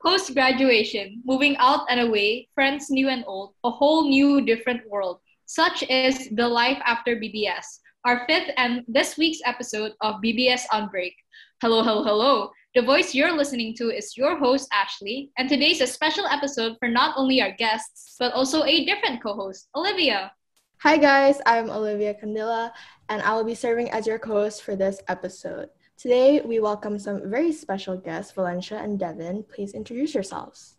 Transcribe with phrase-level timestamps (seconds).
[0.00, 5.18] Post graduation, moving out and away, friends new and old, a whole new different world.
[5.46, 10.88] Such is the life after BBS, our fifth and this week's episode of BBS on
[10.88, 11.14] Break.
[11.60, 12.50] Hello, hello, hello.
[12.76, 16.86] The voice you're listening to is your host, Ashley, and today's a special episode for
[16.88, 20.30] not only our guests, but also a different co host, Olivia.
[20.82, 22.70] Hi, guys, I'm Olivia Candila,
[23.08, 25.70] and I will be serving as your co host for this episode.
[25.98, 29.42] Today, we welcome some very special guests, Valencia and Devin.
[29.52, 30.76] Please introduce yourselves.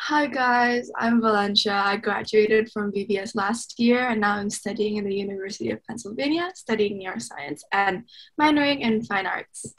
[0.00, 1.74] Hi guys, I'm Valencia.
[1.74, 6.52] I graduated from BBS last year and now I'm studying in the University of Pennsylvania,
[6.54, 8.04] studying neuroscience and
[8.40, 9.74] minoring in fine arts.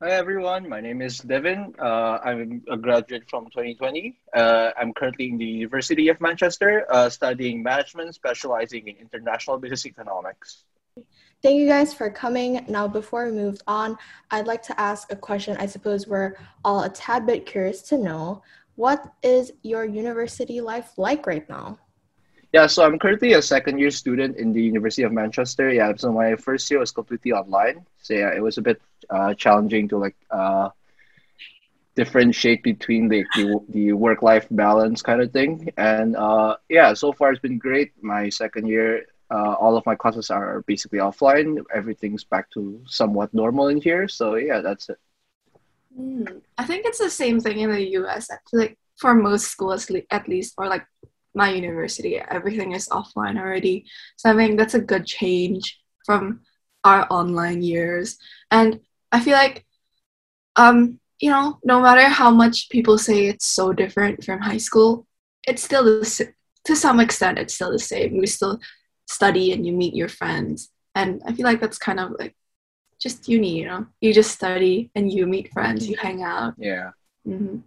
[0.00, 1.74] Hi everyone, my name is Devin.
[1.80, 4.20] Uh, I'm a graduate from 2020.
[4.32, 9.84] Uh, I'm currently in the University of Manchester uh, studying management, specializing in international business
[9.84, 10.62] economics.
[11.46, 12.66] Thank you guys for coming.
[12.66, 13.96] Now, before we move on,
[14.32, 17.96] I'd like to ask a question I suppose we're all a tad bit curious to
[17.96, 18.42] know.
[18.74, 21.78] What is your university life like right now?
[22.52, 25.72] Yeah, so I'm currently a second year student in the University of Manchester.
[25.72, 27.86] Yeah, so my first year was completely online.
[28.02, 30.70] So yeah, it was a bit uh, challenging to like uh,
[31.94, 35.70] differentiate between the, the, the work life balance kind of thing.
[35.76, 37.92] And uh, yeah, so far it's been great.
[38.02, 41.62] My second year uh, all of my classes are basically offline.
[41.74, 44.08] Everything's back to somewhat normal in here.
[44.08, 44.98] So yeah, that's it.
[45.98, 48.28] Mm, I think it's the same thing in the US.
[48.50, 50.86] Feel like for most schools, at least, or like
[51.34, 53.84] my university, everything is offline already.
[54.16, 56.40] So I think that's a good change from
[56.84, 58.16] our online years.
[58.50, 58.80] And
[59.12, 59.66] I feel like,
[60.56, 65.06] um, you know, no matter how much people say it's so different from high school,
[65.46, 66.32] it's still the,
[66.64, 68.18] to some extent, it's still the same.
[68.18, 68.60] We still
[69.06, 70.70] study and you meet your friends.
[70.94, 72.34] And I feel like that's kind of like
[72.98, 73.86] just uni, you know?
[74.00, 76.54] You just study and you meet friends, you hang out.
[76.58, 76.90] Yeah.
[77.26, 77.58] Mm-hmm.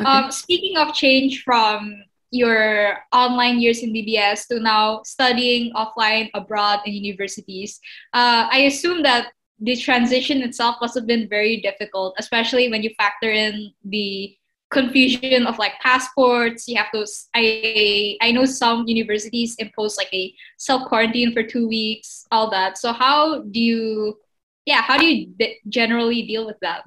[0.00, 0.10] Okay.
[0.10, 6.80] Um, speaking of change from your online years in BBS to now studying offline abroad
[6.86, 7.80] in universities,
[8.14, 12.90] uh, I assume that the transition itself must have been very difficult, especially when you
[12.96, 14.34] factor in the
[14.70, 16.66] confusion of like passports.
[16.68, 21.68] You have those i i know some universities impose like a self quarantine for two
[21.68, 22.78] weeks all that.
[22.78, 24.18] So how do you
[24.64, 26.84] yeah how do you d- generally deal with that?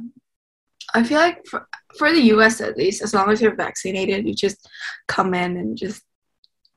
[0.94, 1.68] I feel like for,
[1.98, 4.68] for the us at least as long as you're vaccinated you just
[5.08, 6.04] come in and just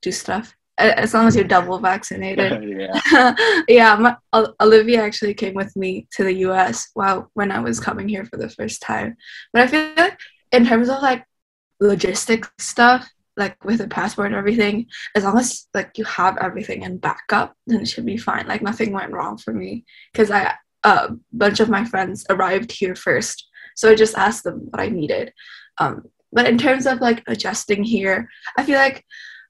[0.03, 0.55] do stuff.
[0.79, 2.53] As long as you're double vaccinated.
[2.77, 3.35] Yeah,
[3.69, 4.17] yeah my,
[4.61, 8.37] olivia actually came with me to the us while when i was coming here for
[8.37, 9.17] the first time.
[9.53, 10.19] But i feel like
[10.53, 11.25] in terms of like
[11.83, 16.83] logistic stuff, like with a passport and everything, as long as like you have everything
[16.83, 18.47] in backup, then it should be fine.
[18.47, 22.95] Like nothing went wrong for me because I a bunch of my friends arrived here
[22.95, 25.33] first, so I just asked them what I needed.
[25.79, 29.05] Um, but in terms of like adjusting here, I feel like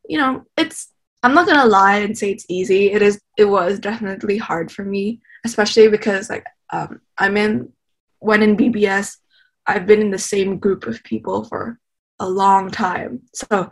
[0.09, 0.93] you know it's.
[1.23, 2.93] I'm not gonna lie and say it's easy.
[2.93, 3.21] It is.
[3.37, 7.73] It was definitely hard for me, especially because like um, I'm in
[8.19, 9.17] when in BBS
[9.67, 11.79] I've been in the same group of people for
[12.19, 13.23] a long time.
[13.35, 13.71] So,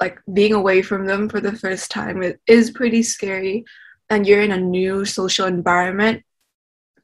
[0.00, 3.64] like being away from them for the first time it is pretty scary,
[4.10, 6.22] and you're in a new social environment,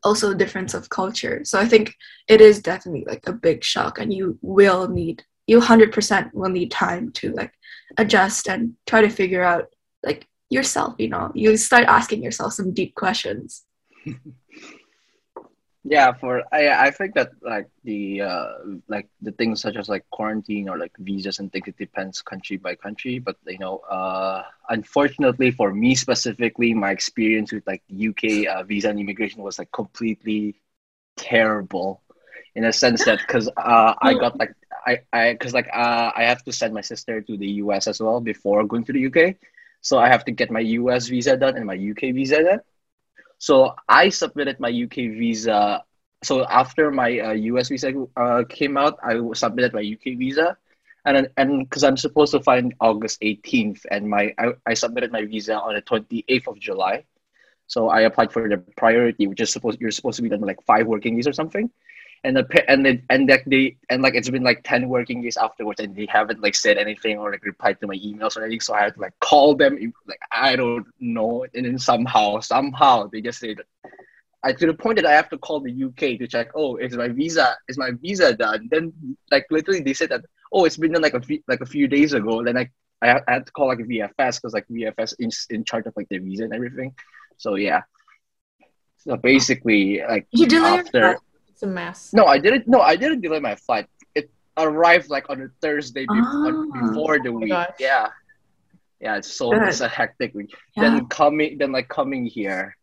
[0.05, 1.41] also difference of culture.
[1.45, 1.95] So I think
[2.29, 6.71] it is definitely like a big shock, and you will need you 100% will need
[6.71, 7.53] time to like
[7.99, 9.67] adjust and try to figure out
[10.03, 10.95] like yourself.
[10.99, 13.65] You know, you start asking yourself some deep questions.
[15.85, 18.49] yeah for i i think that like the uh
[18.89, 22.57] like the things such as like quarantine or like visas and things it depends country
[22.57, 23.19] by country.
[23.19, 28.89] But you know uh unfortunately for me specifically my experience with like uk uh, visa
[28.91, 30.57] and immigration was like completely
[31.17, 32.03] terrible
[32.55, 34.55] in a sense that because uh i got like
[34.87, 38.01] i i because like uh i have to send my sister to the us as
[38.01, 39.37] well before going to the uk
[39.83, 42.61] so i have to get my us visa done and my uk visa done
[43.45, 45.85] so I submitted my UK visa.
[46.25, 50.57] So after my uh, US visa uh, came out, I submitted my UK visa,
[51.05, 55.27] and and because I'm supposed to find August 18th, and my I, I submitted my
[55.27, 57.05] visa on the 28th of July.
[57.67, 60.65] So I applied for the priority, which is supposed you're supposed to be done like
[60.65, 61.69] five working days or something
[62.25, 65.37] and the and the, and like they and like it's been like 10 working days
[65.37, 68.61] afterwards and they haven't like said anything or like replied to my emails or anything
[68.61, 73.07] so i had to like call them like i don't know and then somehow somehow
[73.13, 73.59] they just said
[74.43, 76.51] I, to the point that I have to call the UK to check.
[76.55, 78.69] Oh, is my visa is my visa done?
[78.71, 78.93] Then
[79.31, 81.89] like literally they said that oh it's been done like a few, like a few
[81.89, 82.45] days ago.
[82.45, 82.69] Then I
[83.01, 86.11] I, I had to call like VFS because like VFS is in charge of like
[86.11, 86.95] the visa and everything.
[87.39, 87.85] So yeah.
[88.99, 91.19] So basically like you after
[91.55, 92.11] It's a mess.
[92.13, 92.67] No, I didn't.
[92.67, 93.87] No, I didn't delay my flight.
[94.17, 94.29] It
[94.59, 96.81] arrived like on a Thursday before, Ah.
[96.83, 97.51] before the Oh week.
[97.55, 97.79] gosh.
[97.79, 98.09] Yeah,
[99.01, 99.17] yeah.
[99.19, 99.69] It's so Good.
[99.71, 100.51] it's a hectic week.
[100.75, 100.83] Yeah.
[100.83, 102.75] Then coming, then like coming here.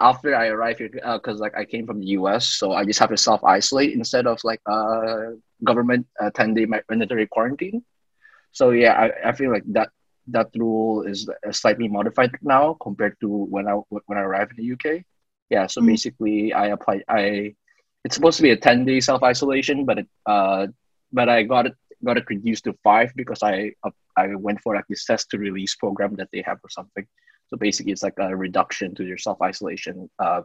[0.00, 3.10] After I arrived here, because like I came from the U.S., so I just have
[3.10, 7.84] to self isolate instead of like uh government uh, ten day mandatory quarantine.
[8.52, 9.90] So yeah, I, I feel like that
[10.28, 14.72] that rule is slightly modified now compared to when I when I arrived in the
[14.74, 15.04] UK.
[15.50, 15.86] Yeah, so Mm.
[15.92, 17.54] basically I applied I
[18.04, 20.66] it's supposed to be a 10 day self isolation, but it uh
[21.12, 24.74] but I got it got it reduced to five because I uh, I went for
[24.74, 27.06] like this test to release program that they have or something.
[27.48, 30.42] So basically, it's like a reduction to your self isolation uh,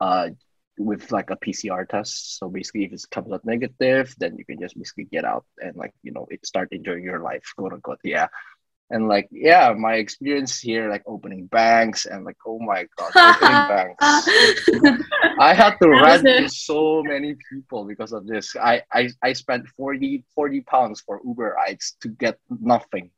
[0.00, 0.30] uh,
[0.78, 2.38] with like a PCR test.
[2.38, 5.92] So basically, if it comes negative, then you can just basically get out and like
[6.02, 8.00] you know start enjoying your life, quote unquote.
[8.02, 8.28] Yeah.
[8.90, 13.68] And like yeah, my experience here, like opening banks and like oh my god, opening
[13.96, 13.96] banks.
[15.38, 18.56] I had to was to so many people because of this.
[18.56, 23.10] I, I, I spent 40, 40 pounds for Uber rides to get nothing.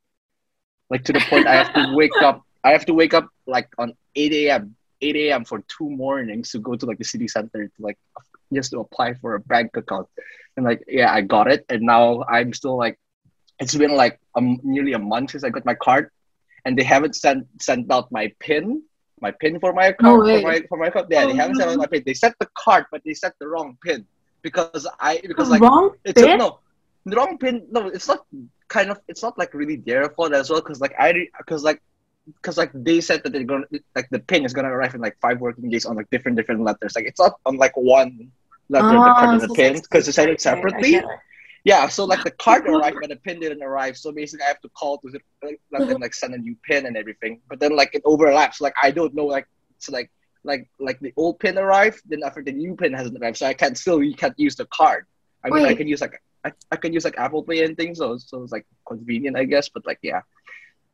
[0.89, 2.43] Like to the point I have to wake up.
[2.63, 4.75] I have to wake up like on 8 a.m.
[5.01, 5.43] 8 a.m.
[5.43, 7.97] for two mornings to go to like the city center to like
[8.53, 10.07] just to apply for a bank account.
[10.55, 12.99] And like yeah, I got it, and now I'm still like,
[13.59, 16.09] it's been like um, nearly a month since I got my card,
[16.65, 18.83] and they haven't sent sent out my pin,
[19.21, 20.29] my pin for my account way.
[20.29, 21.07] for my for my account.
[21.09, 22.03] Yeah, they Oh, haven't sent out my pin.
[22.05, 24.05] They sent the card, but they sent the wrong pin
[24.41, 26.59] because I because like wrong it's a, no
[27.05, 27.65] the wrong pin.
[27.69, 28.19] No, it's not
[28.69, 31.81] kind of it's not like really their fault as well because like I because like
[32.25, 33.65] because like they said that they're gonna
[33.95, 36.61] like the pin is gonna arrive in like five working days on like different different
[36.63, 36.93] letters.
[36.95, 38.31] Like it's not on like one
[38.69, 40.95] letter the Ah, card of so the pin because they sent it separately.
[40.95, 41.05] it.
[41.63, 43.97] Yeah, so like the card arrived, but the pin didn't arrive.
[43.97, 45.07] So basically, I have to call to
[45.71, 47.39] let them like send a new pin and everything.
[47.49, 48.59] But then like it overlaps.
[48.59, 49.25] Like I don't know.
[49.25, 50.11] Like it's like
[50.43, 53.53] like like the old pin arrived, then after the new pin hasn't arrived, so I
[53.53, 55.05] can't still you can't use the card.
[55.45, 57.99] I mean, I can use like I, I can use like Apple Pay and things,
[57.99, 59.69] so so it's like convenient, I guess.
[59.69, 60.21] But like yeah,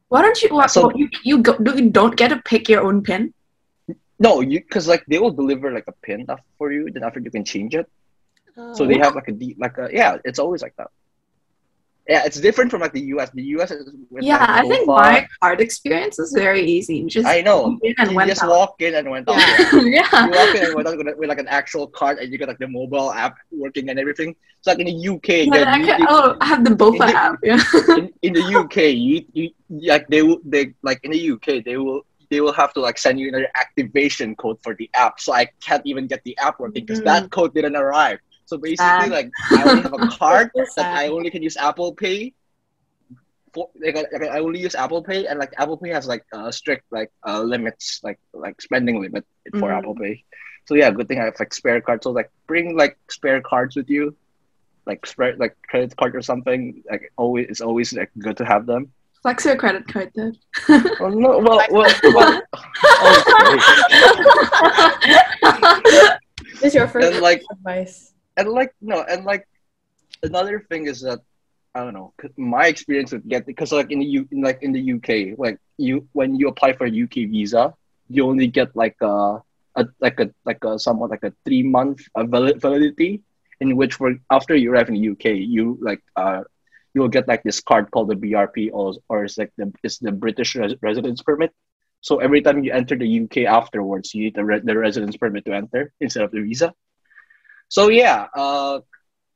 [0.09, 0.49] Why don't you?
[0.49, 3.33] What, So- what, you you go, you don't get to pick your own pin?
[4.19, 6.27] no, you because like they will deliver like a pin
[6.59, 7.89] for you, then after you can change it.
[8.75, 9.03] So they Oh.
[9.03, 10.89] have like a deep like a yeah, it's always like that.
[12.07, 13.29] Yeah, it's different from like the US.
[13.29, 16.97] The US is with, Yeah, like, I think my card experience is very easy.
[16.97, 17.61] You just I know.
[17.61, 18.49] walk in and you just out.
[18.49, 19.37] walk in and went out.
[19.37, 19.69] Yeah.
[19.97, 20.25] Yeah.
[20.25, 22.47] you walk in and went out with, with like an actual card, and you got
[22.47, 24.35] like the mobile app working and everything.
[24.61, 26.93] So like in the UK, Yeah, then I you- can, oh, I have the Bofa
[26.93, 27.35] in the- app.
[27.43, 27.61] Yeah.
[27.99, 28.77] in, in the UK,
[29.07, 29.51] you, you
[29.93, 32.01] like they will they like in the UK they will
[32.31, 35.19] they will have to like send you another activation code for the app.
[35.19, 37.05] So I can't even get the app working because Mm.
[37.05, 38.17] that code didn't arrive.
[38.49, 39.11] So basically, Sad.
[39.11, 42.33] like I only have a card that I only can use Apple Pay.
[43.53, 46.25] For, like, I- like, I only use Apple Pay, and like Apple Pay has like
[46.33, 49.23] uh, strict like uh, limits, like like spending limit
[49.61, 49.77] for Mm.
[49.77, 50.25] Apple Pay.
[50.65, 52.03] So yeah, good thing I have like spare cards.
[52.05, 54.15] So like bring like spare cards with you,
[54.87, 56.81] like spare like credit card or something.
[56.89, 58.91] Like always, it's always like good to have them.
[59.21, 60.33] Flex your credit card then.
[60.99, 62.41] Well, no, well, well, well
[63.13, 63.57] okay.
[66.59, 68.11] This is your first and like advice.
[68.39, 69.47] And like no and like
[70.23, 71.19] another thing is that
[71.75, 74.83] I don't know my experience with getting because like in the U like in the
[74.95, 77.73] UK like you when you apply for a UK visa
[78.09, 79.15] you only get like a,
[79.75, 83.21] a like a like a somewhat like a three month validity
[83.59, 86.41] in which for after you arrive in the UK you like uh
[86.93, 90.11] you'll get like this card called the BRP or or it's like the it's the
[90.11, 91.51] British res- residence permit.
[92.01, 95.43] So every time you enter the UK afterwards, you need the, re- the residence permit
[95.45, 96.73] to enter instead of the visa.
[97.69, 98.79] So yeah, uh,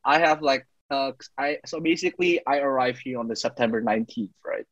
[0.03, 4.65] I have like uh, I so basically I arrived here on the September nineteenth, right?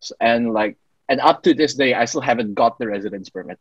[0.00, 0.76] So, and like
[1.08, 3.58] and up to this day, I still haven't got the residence permit.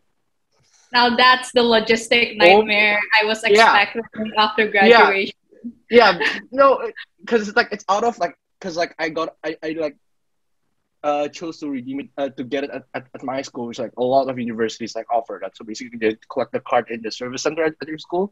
[0.93, 3.47] Now that's the logistic nightmare I was Oh.
[3.49, 3.73] Yeah.
[3.81, 5.33] expecting after graduation.
[5.91, 6.17] yeah
[6.51, 6.67] no
[7.21, 9.97] because it's like it's out of like because like i got i, I like
[11.03, 13.79] uh chose to redeem it uh, to get it at, at, at my school which
[13.79, 17.01] like a lot of universities like offer that so basically they collect the card in
[17.01, 18.31] the service center at, at your school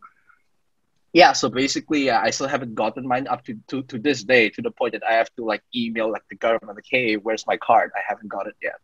[1.15, 4.49] yeah so basically yeah, i still haven't gotten mine up to, to to this day
[4.49, 7.47] to the point that i have to like email like the government like hey where's
[7.47, 8.79] my card i haven't got it yet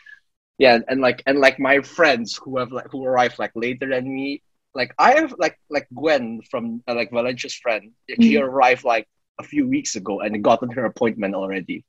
[0.58, 3.88] yeah and, and like and like my friends who have like who arrived like later
[3.88, 4.40] than me
[4.74, 7.92] like I have like like Gwen from uh, like Valencia's friend.
[8.20, 9.08] She arrived like
[9.38, 11.84] a few weeks ago and gotten her appointment already.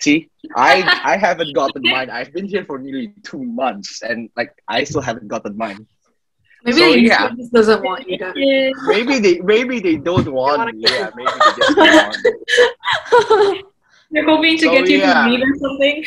[0.00, 2.10] See, I I haven't gotten mine.
[2.10, 5.86] I've been here for nearly two months and like I still haven't gotten mine.
[6.64, 7.22] Maybe So, the yeah.
[7.28, 7.30] yeah.
[7.36, 8.32] just doesn't want you to.
[8.88, 10.84] Maybe they maybe they don't want wanna- me.
[10.88, 11.94] Yeah, maybe they just don't
[13.36, 13.64] want
[14.10, 15.24] They're hoping to So, get you yeah.
[15.24, 16.04] to meet or something.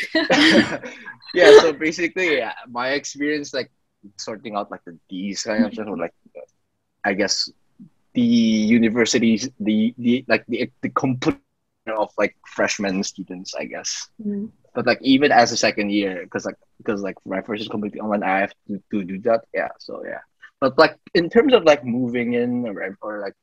[1.34, 3.70] yeah, so basically, yeah, my experience like
[4.16, 6.14] sorting out like the D's kind of stuff, or like
[7.04, 7.50] I guess
[8.14, 11.38] the universities the the like the the complete
[11.86, 14.08] of like freshman students, I guess.
[14.24, 14.50] Mm.
[14.74, 18.00] But like even as a second year, because like because like my first is completely
[18.00, 19.44] online, I have to, to do that.
[19.52, 20.20] Yeah, so yeah.
[20.60, 23.34] But like in terms of like moving in or, or like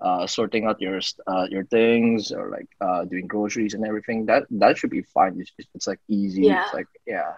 [0.00, 4.44] uh, sorting out your uh, your things or like uh, doing groceries and everything, that
[4.50, 5.40] that should be fine.
[5.40, 6.42] It's, it's like easy.
[6.42, 6.64] Yeah.
[6.64, 7.32] It's like yeah.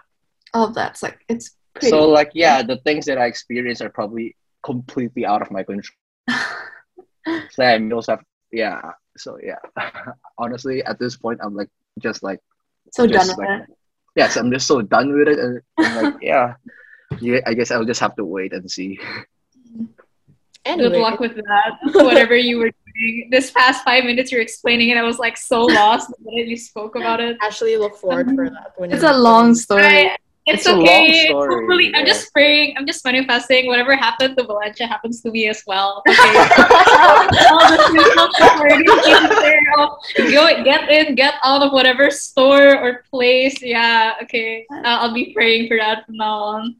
[0.53, 1.89] All of that's like it's pretty.
[1.89, 5.95] So like yeah, the things that I experience are probably completely out of my control.
[7.51, 8.91] So I also have yeah.
[9.17, 9.59] So yeah,
[10.37, 12.39] honestly, at this point, I'm like just like
[12.91, 13.75] so just done with like it.
[14.15, 16.55] yes, I'm just so done with it, and, and like yeah,
[17.19, 17.39] yeah.
[17.45, 18.99] I guess I'll just have to wait and see.
[20.65, 21.79] Anyway, Good luck with that.
[21.95, 23.29] Whatever you were doing.
[23.31, 26.57] This past five minutes you're explaining it, I was like so lost the minute you
[26.57, 27.37] spoke about it.
[27.41, 28.73] Actually, look forward for that.
[28.77, 29.83] When It's a long story.
[29.83, 31.27] I, it's, It's a long okay.
[31.27, 32.75] story, Hopefully, I'm just praying.
[32.77, 33.67] I'm just manifesting.
[33.67, 36.03] Whatever happened to Valencia happens to me as well.
[36.07, 36.17] Okay.
[36.17, 38.83] All the simple shepherds,
[40.17, 43.61] there, Go get in, get out of whatever store or place.
[43.61, 44.15] Yeah.
[44.23, 44.65] Okay.
[44.71, 46.75] Uh, I'll be praying for that from now on.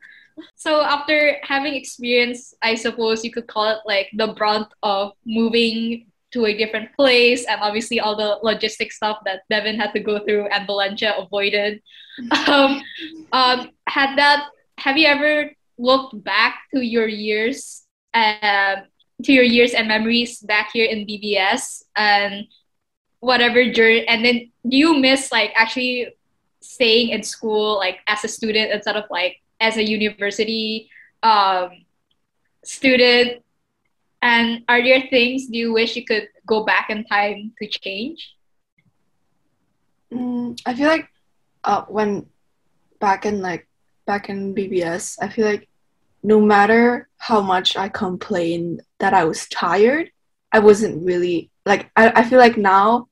[0.56, 6.08] So after having experienced, I suppose you could call it like the brunt of moving
[6.32, 10.20] to a different place and obviously all the logistic stuff that Devin had to go
[10.20, 11.82] through and Valencia avoided.
[12.48, 12.82] Um,
[13.32, 18.84] um, had that have you ever looked back to your years um,
[19.24, 22.46] to your years and memories back here in BBS and
[23.22, 26.08] whatever journey and then do you miss like actually
[26.62, 30.90] staying in school like as a student instead of like as a university
[31.24, 31.70] um,
[32.64, 33.44] student
[34.22, 38.36] and are there things do you wish you could go back in time to change
[40.12, 41.08] Mm, I feel like
[41.64, 42.26] uh, when
[43.00, 43.68] back in like
[44.06, 45.68] back in BBS, I feel like
[46.24, 50.12] no matter how much I complained that I was tired,
[50.52, 53.08] I wasn't really like I, I feel like now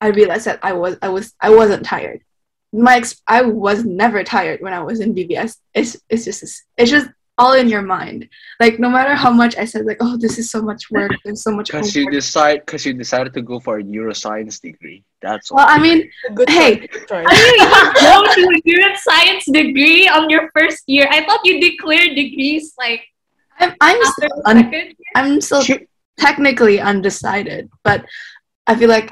[0.00, 2.22] I realize that I was I was I wasn't tired.
[2.72, 5.56] My ex- I was never tired when I was in BBS.
[5.74, 6.42] It's it's just
[6.76, 8.28] it's just all in your mind.
[8.60, 11.42] Like no matter how much I said like oh this is so much work, there's
[11.42, 15.02] so much Because you decide, because you decided to go for a neuroscience degree.
[15.22, 15.70] That's Well, all.
[15.74, 16.86] I mean, good Hey.
[16.86, 17.26] choice, choice.
[17.28, 17.56] I mean,
[17.98, 21.08] you go to a neuroscience degree on your first year.
[21.10, 23.02] I thought you declared degrees like
[23.58, 24.72] I'm I'm still un-
[25.16, 25.64] I'm still
[26.18, 28.04] technically undecided, but
[28.66, 29.10] I feel like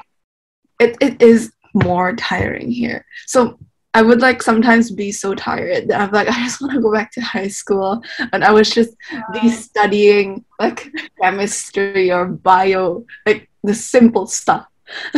[0.79, 3.05] it, it is more tiring here.
[3.25, 3.57] So
[3.93, 6.93] I would like sometimes be so tired that I'm like, I just want to go
[6.93, 8.01] back to high school.
[8.33, 8.95] And I was just
[9.33, 14.65] be studying like chemistry or bio, like the simple stuff.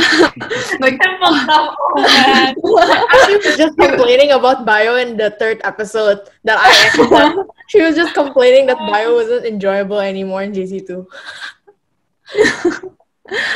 [0.83, 1.75] like Simple stuff.
[1.79, 2.55] Oh man.
[2.55, 8.13] She was just complaining about bio in the third episode that I she was just
[8.13, 11.05] complaining that bio wasn't enjoyable anymore in JC2.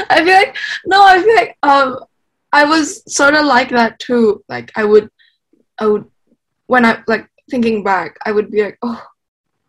[0.09, 1.99] I feel like no, I feel like um
[2.55, 4.41] I was sort of like that too.
[4.47, 5.09] Like I would
[5.77, 6.05] I would
[6.67, 9.03] when I like thinking back, I would be like, oh,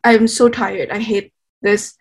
[0.04, 0.90] I'm so tired.
[0.90, 1.96] I hate this.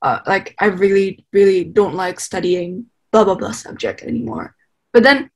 [0.00, 4.56] Uh, like I really, really don't like studying blah blah blah subject anymore.
[4.94, 5.30] But then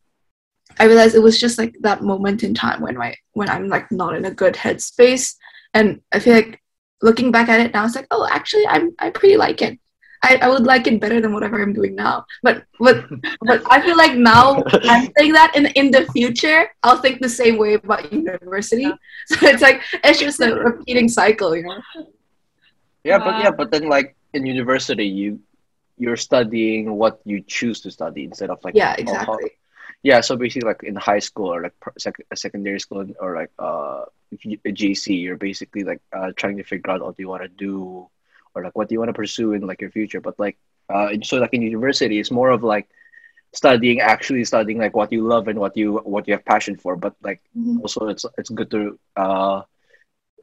[0.79, 3.93] I realized it was just like that moment in time when my when I'm like
[3.93, 5.37] not in a good headspace,
[5.75, 6.63] and I feel like
[7.03, 9.79] looking back at it now, it's like, oh, actually, I'm I pretty like it.
[10.25, 12.25] I, I would like it better than whatever I'm doing now.
[12.43, 13.05] But but
[13.49, 17.29] but I feel like now I'm saying that in in the future I'll think the
[17.29, 18.89] same way about university.
[19.31, 21.81] So it's like it's just a repeating cycle, you know.
[23.05, 25.41] Yeah, but yeah, but then like in university, you
[25.97, 29.51] you're studying what you choose to study instead of like Yeah, oh, how- exactly.
[30.03, 30.21] yeah.
[30.21, 34.05] So basically, like in high school or like pr- sec- secondary school or like uh
[34.69, 38.09] a GC, you're basically like uh trying to figure out what you want to do
[38.55, 40.21] or like what do you want to pursue in like your future.
[40.21, 40.57] But like
[40.89, 42.89] uh so like in university, it's more of like
[43.55, 46.97] studying actually studying like what you love and what you what you have passion for.
[46.97, 47.79] But like Mhm.
[47.83, 49.63] also it's it's good to uh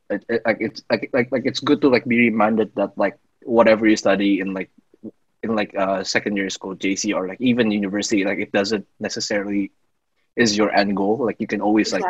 [0.09, 3.17] it, it, like it's like, like like it's good to like be reminded that like
[3.43, 4.69] whatever you study in like
[5.43, 9.71] in like uh secondary school JC or like even university like it doesn't necessarily
[10.35, 12.07] is your end goal like you can always like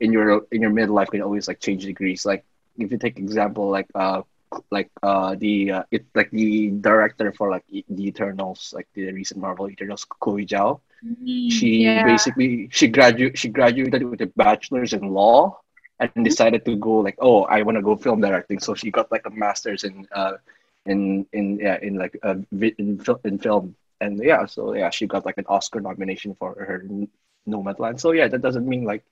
[0.00, 2.44] in your in your midlife can always like change degrees like
[2.78, 4.22] if you take example like uh
[4.70, 9.40] like uh the uh, it like the director for like the Eternals like the recent
[9.40, 10.80] Marvel Eternals Chloe Zhao.
[11.46, 12.02] She Yeah.
[12.02, 15.58] basically she graduated she graduated with a bachelor's in law
[15.98, 18.58] and decided to go like oh I want to go film directing.
[18.58, 20.34] So she got like a master's in uh
[20.86, 23.74] in in yeah in like uh, vi- in, in film.
[24.00, 26.84] And yeah so yeah she got like an Oscar nomination for her
[27.48, 28.00] Nomadland.
[28.00, 29.02] So yeah that doesn't mean like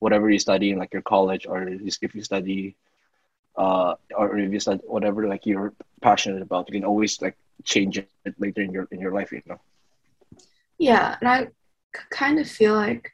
[0.00, 2.74] whatever you study in like your college or if you study
[3.56, 7.98] uh, or if you said whatever like you're passionate about, you can always like change
[7.98, 8.08] it
[8.38, 9.32] later in your in your life.
[9.32, 9.60] You know.
[10.78, 11.48] Yeah, and I
[12.10, 13.12] kind of feel like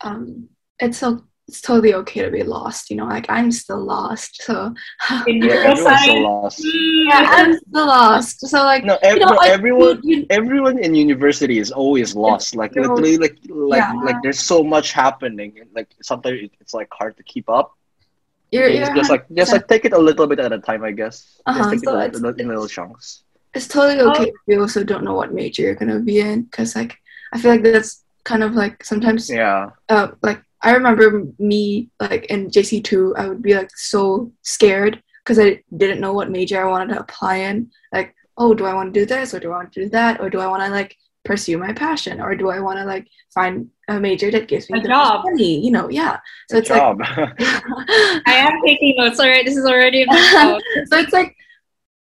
[0.00, 2.90] um, it's so it's totally okay to be lost.
[2.90, 4.74] You know, like I'm still lost, so
[5.26, 6.60] yeah, everyone's so lost.
[6.64, 8.40] Yeah, I'm still lost.
[8.40, 12.56] So like, no, ev- you know, no everyone, you, everyone in university is always lost.
[12.56, 13.92] Like literally, like like yeah.
[14.02, 17.76] like there's so much happening, and like sometimes it's like hard to keep up.
[18.50, 20.92] You're, you're just like just like take it a little bit at a time, I
[20.92, 21.40] guess.
[21.46, 23.24] Uh-huh, just take so it in, in little chunks.
[23.52, 24.34] It's totally okay oh.
[24.34, 26.96] if you also don't know what major you're gonna be in, because like
[27.32, 32.24] I feel like that's kind of like sometimes yeah uh, like I remember me like
[32.26, 36.64] in JC two, I would be like so scared because I didn't know what major
[36.64, 37.70] I wanted to apply in.
[37.92, 40.20] Like, oh, do I want to do this or do I want to do that
[40.20, 43.08] or do I want to like pursue my passion or do I want to like
[43.32, 45.24] find a major that gives me a the job.
[45.24, 45.64] money?
[45.64, 46.18] You know, yeah.
[46.50, 47.00] So a it's job.
[47.00, 49.20] like I am taking notes.
[49.20, 50.04] All right, this is already.
[50.10, 50.60] so
[50.92, 51.36] it's like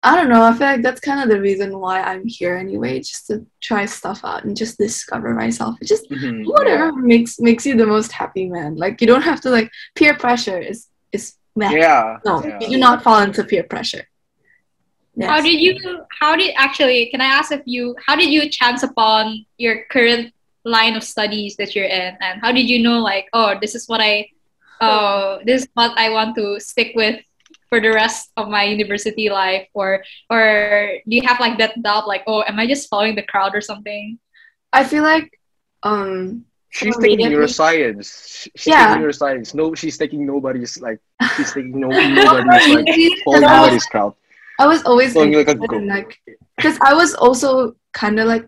[0.03, 0.41] I don't know.
[0.43, 3.85] I feel like that's kind of the reason why I'm here anyway, just to try
[3.85, 5.75] stuff out and just discover myself.
[5.83, 6.49] Just mm-hmm.
[6.49, 6.91] whatever yeah.
[6.95, 8.75] makes makes you the most happy, man.
[8.75, 11.73] Like you don't have to like peer pressure is is mad.
[11.73, 12.17] Yeah.
[12.25, 12.59] No, yeah.
[12.59, 14.07] you do not fall into peer pressure.
[15.21, 15.29] Yes.
[15.29, 16.05] How did you?
[16.19, 17.07] How did actually?
[17.11, 17.95] Can I ask if you?
[18.05, 20.33] How did you chance upon your current
[20.65, 23.87] line of studies that you're in, and how did you know like, oh, this is
[23.87, 24.29] what I,
[24.81, 27.21] oh, this is what I want to stick with
[27.71, 32.05] for the rest of my university life or or do you have like that doubt
[32.05, 34.19] like oh am i just following the crowd or something
[34.73, 35.39] i feel like
[35.83, 38.91] um she's taking neuroscience she's yeah.
[38.91, 40.99] taking neuroscience no she's taking nobody's like
[41.37, 44.13] she's taking no nobody's like following nobody's crowd
[44.63, 45.33] i was always like
[45.95, 46.19] like
[46.57, 48.45] because i was also kind of like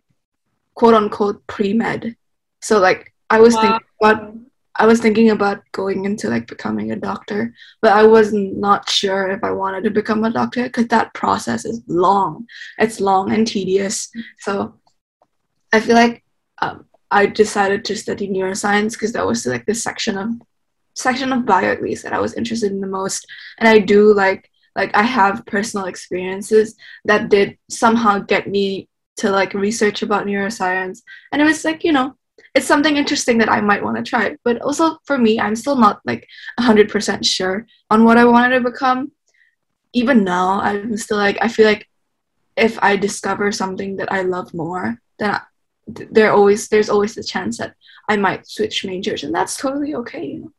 [0.75, 2.15] quote unquote pre-med
[2.62, 3.62] so like i was wow.
[3.62, 4.34] thinking about
[4.75, 9.29] I was thinking about going into like becoming a doctor, but I was not sure
[9.29, 12.48] if I wanted to become a doctor because that process is long.
[12.79, 14.10] It's long and tedious.
[14.39, 14.79] So
[15.72, 16.24] I feel like
[16.60, 20.29] um, I decided to study neuroscience because that was like the section of
[20.96, 23.27] section of bio at least that I was interested in the most.
[23.59, 29.29] And I do like like I have personal experiences that did somehow get me to
[29.29, 31.01] like research about neuroscience.
[31.31, 32.16] And it was like, you know,
[32.55, 34.36] it's something interesting that I might want to try.
[34.44, 36.27] But also for me, I'm still not like
[36.59, 39.12] 100% sure on what I wanted to become.
[39.94, 41.88] Even now, I'm still like, I feel like
[42.57, 45.42] if I discover something that I love more, then I,
[45.88, 47.75] there always there's always the chance that
[48.07, 50.25] I might switch majors, and that's totally okay.
[50.25, 50.51] You know?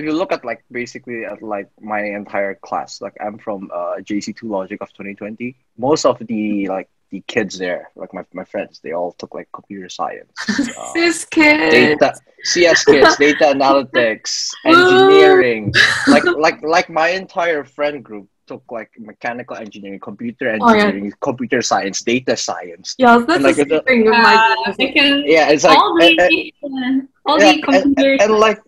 [0.00, 3.96] If you look at like basically at like my entire class, like I'm from uh,
[4.00, 5.54] JC2 Logic of 2020.
[5.76, 9.48] Most of the like the kids there, like my, my friends, they all took like
[9.52, 15.70] computer science, uh, CS kids, data, CS kids, data analytics, engineering.
[16.08, 21.20] like like like my entire friend group took like mechanical engineering, computer engineering, oh, yeah.
[21.20, 22.94] computer science, data science.
[22.96, 27.38] Yeah, that's like, the thing of my uh, yeah, it's like all the, and, all
[27.38, 28.60] yeah, the computers and, and, and like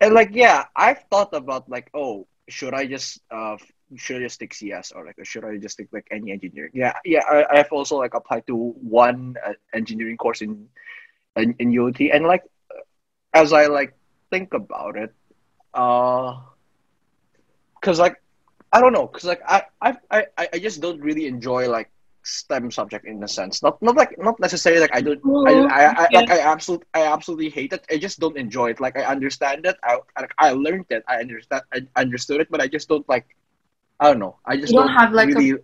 [0.00, 3.56] and like yeah, I've thought about like oh should I just uh
[3.96, 6.70] should I just take CS or like should I just take like any engineering?
[6.74, 7.22] Yeah, yeah.
[7.28, 10.68] I, I've also like applied to one uh, engineering course in,
[11.36, 12.44] in in UT, and like
[13.34, 13.96] as I like
[14.30, 15.14] think about it,
[15.74, 16.36] uh,
[17.80, 18.20] cause like
[18.72, 21.90] I don't know, cause like I I I I just don't really enjoy like
[22.22, 23.62] STEM subject in a sense.
[23.62, 27.02] Not not like not necessarily like I don't I, I, I like I absolutely I
[27.06, 27.84] absolutely hate it.
[27.90, 28.80] I just don't enjoy it.
[28.80, 29.76] Like I understand it.
[29.82, 31.04] I like I learned it.
[31.08, 33.26] I understand I understood it, but I just don't like
[34.00, 34.36] I don't know.
[34.44, 35.52] I just don't, don't have like really...
[35.52, 35.56] a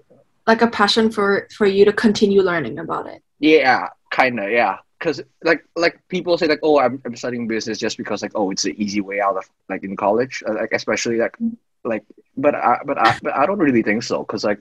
[0.46, 3.22] like a passion for for you to continue learning about it.
[3.38, 4.50] Yeah, kind of.
[4.50, 8.32] Yeah, because like like people say like oh I'm, I'm studying business just because like
[8.34, 11.36] oh it's the easy way out of like in college uh, like especially like
[11.84, 12.04] like
[12.36, 14.60] but I but I but I don't really think so because like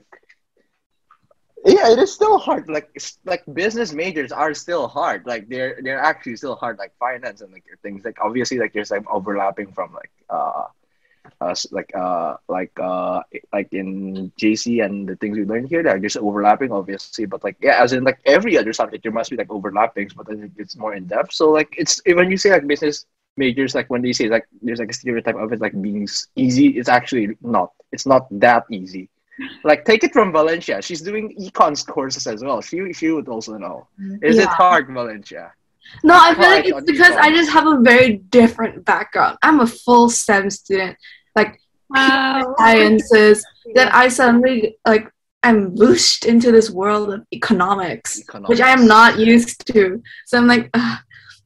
[1.64, 2.90] yeah it is still hard like
[3.24, 7.52] like business majors are still hard like they're they're actually still hard like finance and
[7.52, 10.64] like things like obviously like there's like overlapping from like uh
[11.40, 13.22] uh, like uh like uh
[13.52, 17.24] like in JC and the things we learned here, they're just overlapping, obviously.
[17.26, 20.30] But like yeah, as in like every other subject, there must be like overlappings, but
[20.30, 21.32] I think it's more in depth.
[21.32, 24.78] So like it's when you say like business majors, like when they say like there's
[24.78, 27.72] like a stereotype of it like being easy, it's actually not.
[27.92, 29.08] It's not that easy.
[29.64, 30.80] Like take it from Valencia.
[30.80, 32.60] She's doing econs courses as well.
[32.60, 33.88] She she would also know.
[34.22, 34.42] Is yeah.
[34.42, 35.52] it hard, Valencia?
[36.02, 39.38] No, I feel like it's because I just have a very different background.
[39.42, 40.96] I'm a full STEM student,
[41.36, 42.54] like wow.
[42.58, 43.44] sciences.
[43.74, 45.10] Then I suddenly like
[45.42, 50.02] I'm boosted into this world of economics, economics, which I am not used to.
[50.26, 50.70] So I'm like,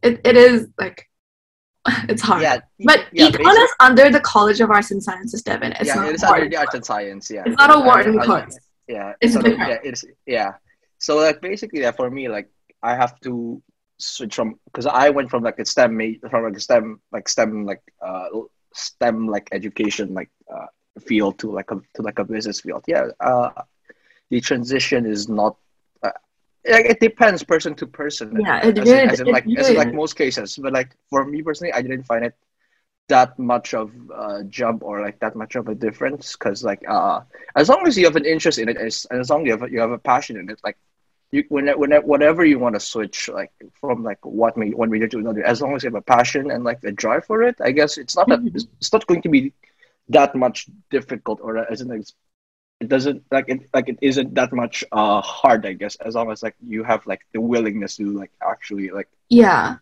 [0.03, 1.08] it, it is like
[2.09, 2.43] it's hard.
[2.43, 5.73] Yeah, But yeah, econ is under the College of Arts and Sciences, Devin.
[5.73, 7.31] It's yeah, not it is under the arts and science.
[7.31, 8.59] Yeah, It's not a Wharton course.
[8.87, 9.59] Yeah, It's different.
[9.59, 10.53] yeah, it's yeah.
[10.99, 12.49] So like basically, yeah, for me, like
[12.83, 13.63] I have to
[13.99, 17.67] switch from because I went from like a STEM from like a STEM like STEM
[17.67, 18.27] like uh
[18.75, 20.67] STEM like education like uh
[21.01, 22.85] field to like a to like a business field.
[22.87, 23.51] Yeah, uh,
[24.31, 25.57] the transition is not.
[26.69, 28.41] It depends person to person.
[28.41, 30.57] Yeah, as it in- as in it like as in like most cases.
[30.59, 32.35] But like for me personally, I didn't find it
[33.09, 37.21] that much of a jump or like that much of a difference because like uh
[37.57, 39.71] as long as you have an interest in it as, as long as you have,
[39.73, 40.77] you have a passion in it like
[41.31, 45.09] you when, when whatever you want to switch like from like what may one major
[45.09, 47.57] to another as long as you have a passion and like a drive for it
[47.63, 48.55] i guess it's not that Mhm.
[48.55, 49.53] it's, it's not going to be
[50.09, 52.03] that much difficult or as in like,
[52.81, 56.31] it doesn't like it like it isn't that much uh hard i guess as long
[56.31, 59.77] as like you have like the willingness to like actually like Yeah.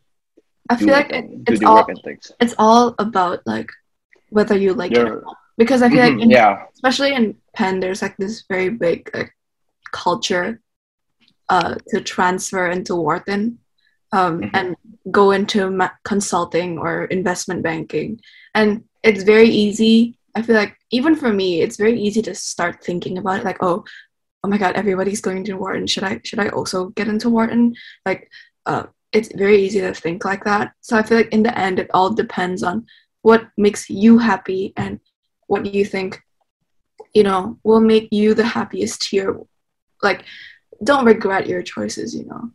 [0.68, 3.70] I feel like it, it's all work and things it's all about like
[4.30, 5.36] whether you like it or You're- not.
[5.58, 9.08] Because I feel like Mhm, in, yeah especially in Penn, there's like this very big
[9.14, 9.32] like
[9.92, 10.60] culture
[11.48, 13.58] uh, to transfer into Wharton
[14.12, 14.50] um, Mhm.
[14.52, 14.76] and
[15.10, 18.20] go into ma- consulting or investment banking.
[18.54, 20.18] And it's very easy.
[20.34, 23.62] I feel like even for me, it's very easy to start thinking about it like,
[23.62, 23.84] oh,
[24.44, 25.86] oh my God, everybody's going to Wharton.
[25.86, 27.74] Should I should I also get into Wharton?
[28.04, 28.30] Like,
[28.66, 30.72] uh, it's very easy to think like that.
[30.80, 32.86] So I feel like in the end, it all depends on
[33.22, 35.00] what makes you happy and
[35.48, 36.22] what you think
[37.14, 39.40] you know will make you the happiest here
[40.02, 40.24] like
[40.84, 42.50] don't regret your choices you know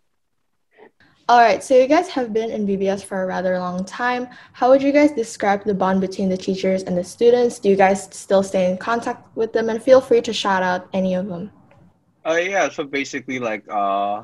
[1.31, 4.27] All right, so you guys have been in BBS for a rather long time.
[4.51, 7.57] How would you guys describe the bond between the teachers and the students?
[7.57, 9.69] Do you guys still stay in contact with them?
[9.69, 11.49] And feel free to shout out any of them.
[12.25, 14.23] Uh, yeah, so basically, like, uh,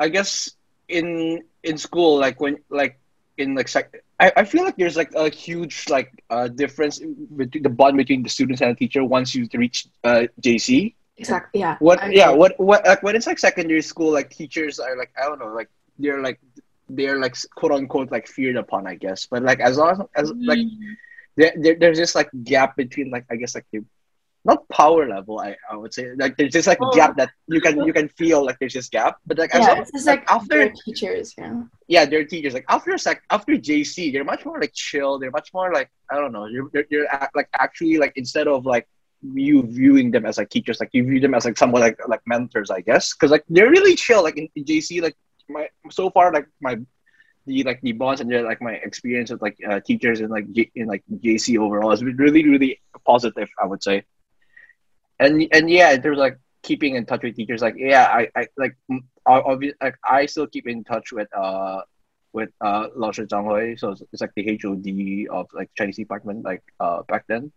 [0.00, 0.50] I guess
[0.88, 2.98] in in school, like when like
[3.36, 6.98] in like sec, I, I feel like there's like a huge like uh difference
[7.36, 10.96] between the bond between the students and the teacher once you reach uh JC.
[11.18, 12.38] Exactly yeah What I yeah, agree.
[12.38, 15.52] what what like when it's like secondary school, like teachers are like I don't know,
[15.54, 16.40] like they're like
[16.88, 19.26] they're like quote unquote like feared upon, I guess.
[19.26, 20.96] But like as long as like mm.
[21.36, 23.84] there, there there's this like gap between like I guess like the
[24.44, 26.90] not power level I, I would say like there's this like Oh.
[26.94, 29.68] gap that you can you can feel like there's this gap but like as yeah
[29.68, 33.52] long, it's just like, like after teachers know yeah they're teachers like after sec after
[33.54, 36.84] JC they're much more like chill they're much more like I don't know you're you're,
[36.88, 38.86] you're like actually like instead of like
[39.22, 42.20] you viewing them as like teachers like you view them as like somewhat like like
[42.26, 43.14] mentors I guess?
[43.14, 45.16] Because like they're really chill like in, in JC like
[45.48, 46.78] my so far like my
[47.46, 50.86] the like the bonds and like my experience with like uh, teachers and like in
[50.86, 54.04] like JC overall has been really really positive I would say.
[55.18, 58.28] And and yeah in terms of like keeping in touch with teachers like yeah I,
[58.36, 58.76] I like
[59.26, 61.82] obviously like I still keep in touch with uh
[62.32, 63.76] with uh Lao Shi Zhang Hui.
[63.76, 67.50] So it's, it's like the HOD of like Chinese department like uh back then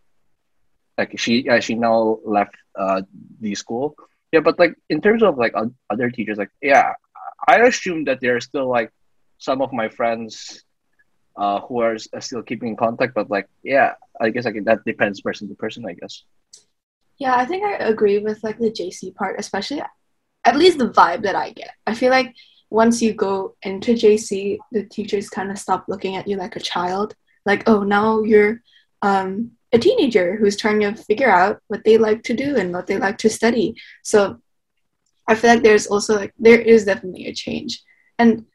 [0.98, 3.02] like she uh, she now left uh
[3.40, 3.96] the school.
[4.32, 5.54] Yeah but like in terms of like
[5.90, 6.94] other teachers like yeah
[7.48, 8.92] I assume that there are still like
[9.38, 10.64] some of my friends
[11.38, 15.22] uh who are still keeping in contact but like yeah I guess like that depends
[15.22, 16.24] person to person I guess.
[17.18, 19.82] Yeah i think i agree with like the jc part especially
[20.44, 21.72] at least the vibe that i get.
[21.86, 22.34] I feel like
[22.70, 26.60] once you go into jc the teachers kind of stop looking at you like a
[26.60, 27.16] child.
[27.46, 28.62] Like oh now you're
[29.02, 32.88] um, a teenager who's trying to figure out what they like to do and what
[32.88, 33.76] they like to study.
[34.04, 34.42] So
[35.28, 37.82] i feel like there's also like there is definitely a change.
[38.20, 38.46] And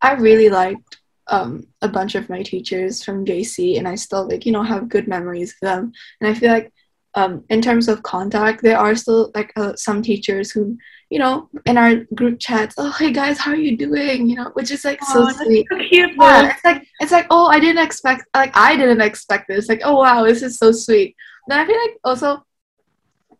[0.00, 4.46] i really liked um, a bunch of my teachers from jc and i still like
[4.46, 5.92] you know have good memories of them.
[6.20, 6.72] And i feel like
[7.14, 10.78] um, in terms of contact, there are still like uh, some teachers who,
[11.10, 14.28] you know, in our group chats, oh hey guys, how are you doing?
[14.28, 15.66] You know, which is like so Aw, that's sweet.
[15.70, 16.10] so cute.
[16.18, 19.68] Yeah, it's like it's like oh I didn't expect like I didn't expect this.
[19.68, 21.16] Like oh wow, this is so sweet.
[21.48, 22.44] Then I feel like also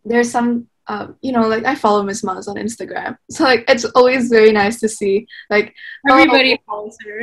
[0.04, 3.84] there's some um, you know like I follow Miss Maz on Instagram, so like it's
[3.84, 5.74] always very nice to see like
[6.08, 7.20] oh, Everybody follows her.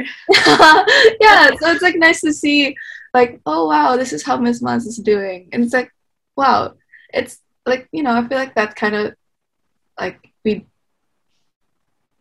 [1.20, 2.76] yeah, so it's like nice to see,
[3.16, 5.92] like, oh wow, this is how Miss Maz is doing, and it's like,
[6.38, 6.76] wow,
[7.12, 9.16] it's like you know, I feel like that kind of
[10.00, 10.66] like we.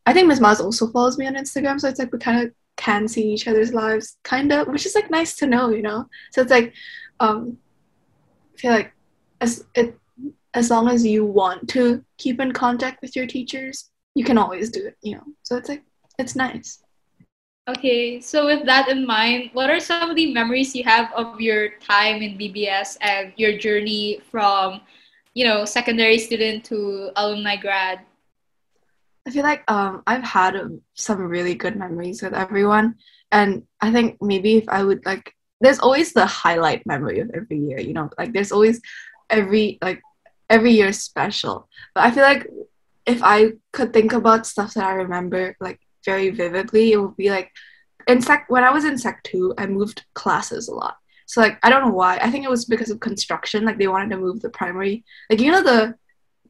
[0.07, 2.53] I think Miss Maz also follows me on Instagram, so it's like we kind of
[2.77, 6.09] can see each other's lives, kind of, which is like nice to know, you know.
[6.33, 6.75] So it's like,
[7.21, 7.59] um,
[8.55, 8.93] I feel like
[9.41, 9.99] as it
[10.55, 14.71] as long as you want to keep in contact with your teachers, you can always
[14.71, 15.25] do it, you know.
[15.43, 15.85] So it's like
[16.19, 16.81] it's nice.
[17.67, 21.41] Okay, so with that in mind, what are some of the memories you have of
[21.41, 24.83] your time in BBS and your journey from,
[25.33, 28.01] you know, secondary student to alumni grad?
[29.27, 30.57] I feel like um I've had
[30.95, 32.97] some really good memories with everyone,
[33.33, 37.59] and I think maybe if I would like, there's always the highlight memory of every
[37.59, 37.81] year.
[37.81, 38.81] You know, like there's always
[39.31, 40.03] every like
[40.51, 41.69] every year special.
[41.95, 42.47] But I feel like
[43.07, 47.31] if I could think about stuff that I remember like very vividly, it would be
[47.31, 47.51] like
[48.07, 50.97] in sec when I was in sec two, I moved classes a lot.
[51.27, 52.19] So like I don't know why.
[52.19, 53.65] I think it was because of construction.
[53.65, 55.95] Like they wanted to move the primary, like you know the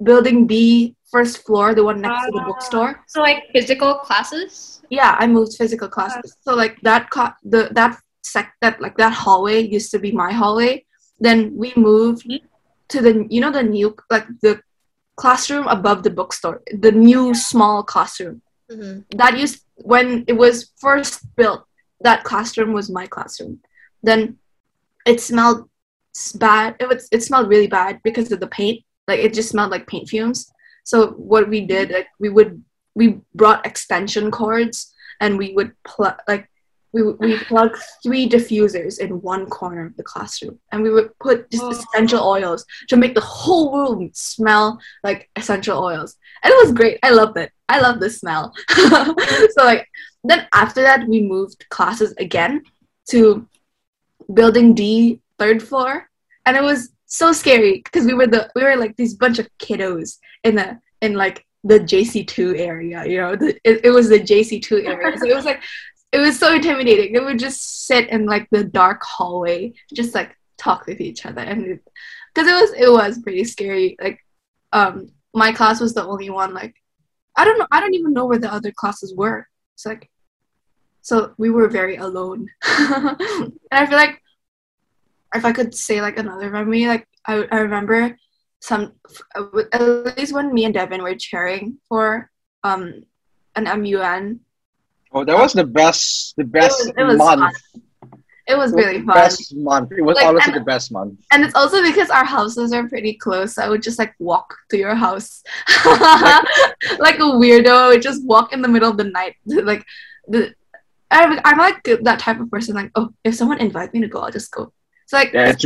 [0.02, 2.90] building B first floor, the one next uh, to the bookstore.
[3.06, 4.82] So like physical classes.
[4.98, 6.36] Yeah, I moved physical classes.
[6.44, 7.92] So like that co- the that
[8.32, 10.72] sec that like that hallway used to be my hallway.
[11.26, 12.44] Then we moved mm-hmm.
[12.92, 14.54] to the you know the new like the
[15.22, 18.42] classroom above the bookstore, the new small classroom.
[18.70, 19.16] Mm-hmm.
[19.20, 19.58] That used
[19.92, 21.62] when it was first built.
[22.00, 23.60] That classroom was my classroom.
[24.02, 24.20] Then
[25.06, 25.60] it smelled
[26.34, 26.76] bad.
[26.82, 28.78] It was it smelled really bad because of the paint.
[29.08, 30.50] Like it just smelled like paint fumes.
[30.84, 32.62] So what we did, like we would
[32.94, 36.48] we brought extension cords and we would plug like
[36.92, 40.58] we we plug three diffusers in one corner of the classroom.
[40.70, 41.70] And we would put just oh.
[41.70, 46.16] essential oils to make the whole room smell like essential oils.
[46.42, 46.98] And it was great.
[47.02, 47.50] I loved it.
[47.68, 48.54] I love the smell.
[49.54, 49.88] So like
[50.22, 52.62] then after that we moved classes again
[53.10, 53.48] to
[54.32, 56.08] building D, third floor,
[56.46, 59.48] and it was so scary because we were the we were like these bunch of
[59.58, 63.04] kiddos in the in like the JC two area.
[63.06, 65.62] You know, the, it, it was the JC two area, so it was like
[66.12, 67.12] it was so intimidating.
[67.12, 71.42] They would just sit in like the dark hallway, just like talk with each other,
[71.42, 71.78] and
[72.34, 73.96] because it, it was it was pretty scary.
[74.00, 74.18] Like,
[74.72, 76.74] um, my class was the only one like
[77.36, 77.68] I don't know.
[77.70, 79.46] I don't even know where the other classes were.
[79.74, 80.10] It's like
[81.02, 82.48] so we were very alone.
[82.66, 84.20] and I feel like
[85.34, 88.16] if I could say like another memory, like I, I remember
[88.60, 88.92] some
[89.34, 92.30] at least when me and Devin were cheering for
[92.62, 93.02] um
[93.56, 94.40] an MUN.
[95.12, 97.40] Oh, that was the best the best it was, it was month.
[97.40, 97.82] Fun.
[98.46, 99.14] It was, really fun.
[99.14, 99.92] Best month.
[99.92, 101.18] It was like, honestly and, the best month.
[101.32, 103.54] And it's also because our houses are pretty close.
[103.54, 105.42] So I would just like walk to your house
[105.86, 107.74] like a weirdo.
[107.74, 109.36] I would just walk in the middle of the night.
[109.46, 109.84] Like
[110.28, 110.54] the
[111.10, 112.74] I'm, I'm like that type of person.
[112.74, 114.72] Like, oh, if someone invites me to go, I'll just go.
[115.14, 115.64] It's like yeah, it's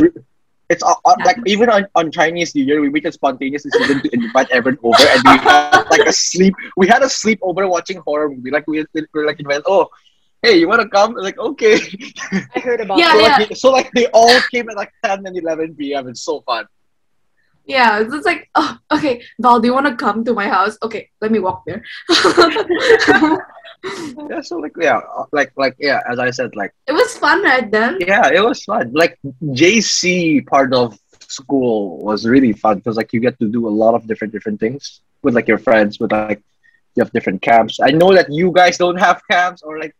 [0.69, 4.01] it's uh, uh, like even on, on Chinese New Year, we made a spontaneous decision
[4.03, 6.53] to invite everyone over, and we had like a sleep.
[6.77, 8.51] We had a sleepover watching horror movie.
[8.51, 9.63] Like we, we were like invited.
[9.65, 9.89] Oh,
[10.43, 11.15] hey, you want to come?
[11.15, 11.81] Like okay.
[12.55, 12.99] I heard about.
[12.99, 13.37] Yeah, so, yeah.
[13.37, 16.07] Like, so like they all came at like ten and eleven p.m.
[16.07, 16.65] It's so fun.
[17.69, 20.75] Yeah, it's like, oh, okay, Val, do you want to come to my house?
[20.81, 21.83] Okay, let me walk there.
[24.27, 27.43] yeah, so like yeah, uh, like like yeah, as I said, like it was fun
[27.43, 27.99] right then.
[27.99, 28.91] Yeah, it was fun.
[28.93, 33.69] Like JC part of school was really fun because like you get to do a
[33.83, 36.41] lot of different different things with like your friends, with like
[36.95, 37.79] you have different camps.
[37.79, 39.95] I know that you guys don't have camps or like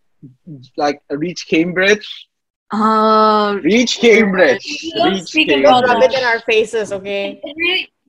[0.76, 2.29] like reach Cambridge.
[2.72, 4.66] Oh, reach Cambridge.
[5.04, 5.64] Reach Cambridge.
[5.64, 7.42] Rub it in our faces, okay?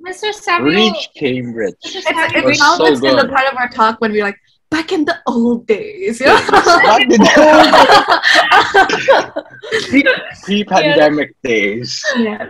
[0.06, 0.32] Mr.
[0.32, 0.74] Samuel.
[0.74, 1.74] Reach Cambridge.
[1.82, 4.36] It's, it's now so in the part of our talk when we're like,
[4.70, 6.20] back in the old days.
[6.20, 6.38] Yeah.
[10.44, 11.50] Pre pandemic yeah.
[11.50, 12.04] days.
[12.16, 12.48] Yeah.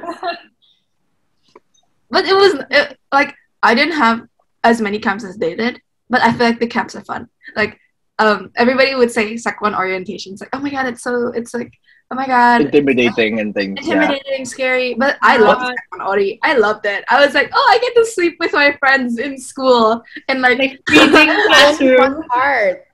[2.11, 4.27] But it was it, like I didn't have
[4.62, 7.29] as many camps as they did, but I feel like the camps are fun.
[7.57, 7.79] Like
[8.18, 10.33] um, everybody would say sec one orientation.
[10.33, 11.73] It's like, oh my god, it's so it's like
[12.11, 14.44] oh my god intimidating and things intimidating yeah.
[14.44, 16.40] scary but i loved it Ori.
[16.42, 19.38] i loved it i was like oh i get to sleep with my friends in
[19.38, 22.85] school and like, like freezing classroom part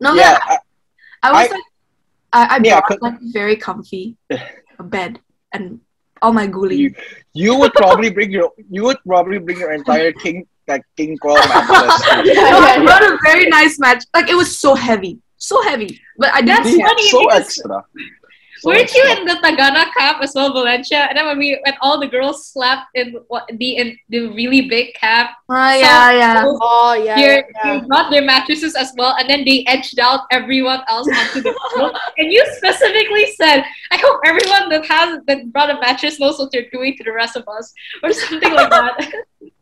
[0.00, 0.58] no yeah, I,
[1.22, 1.62] I, was I, like
[2.32, 4.16] i, I yeah, brought like very comfy
[4.80, 5.20] bed
[5.52, 5.80] and
[6.20, 6.76] all my ghoulie.
[6.76, 6.94] You,
[7.32, 11.36] you would probably bring your you would probably bring your entire king like king crawl
[11.36, 12.02] mattress.
[12.24, 14.04] yeah, no, I brought a very nice match.
[14.12, 16.00] Like it was so heavy so heavy.
[16.18, 17.08] But uh, I that's funny.
[17.08, 17.84] So extra.
[18.58, 19.08] So weren't extra.
[19.08, 21.06] you in the Tagana camp as well, Valencia?
[21.08, 24.68] And then when we when all the girls slept in what the in the really
[24.68, 25.30] big camp.
[25.48, 26.42] Oh so yeah, yeah.
[26.44, 27.42] Oh yeah, yeah.
[27.80, 31.54] They brought their mattresses as well, and then they edged out everyone else onto the
[31.72, 31.92] floor.
[32.18, 36.50] and you specifically said, "I hope everyone that has that brought a mattress knows what
[36.50, 39.12] they're doing to the rest of us," or something like that.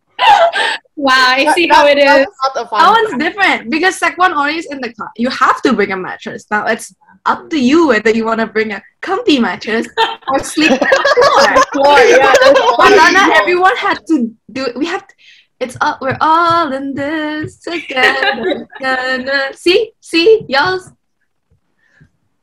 [0.96, 2.26] wow, I see how it is.
[2.54, 5.10] That one's different because Sec one always in the car.
[5.16, 6.46] You have to bring a mattress.
[6.50, 9.86] Now it's up to you whether you want to bring a comfy mattress
[10.28, 11.84] or sleep on the floor.
[11.84, 12.34] floor yeah,
[12.76, 14.76] but not everyone had to do it.
[14.76, 15.14] We have to,
[15.60, 18.68] it's all we're all in this together.
[19.54, 20.80] see, see, y'all.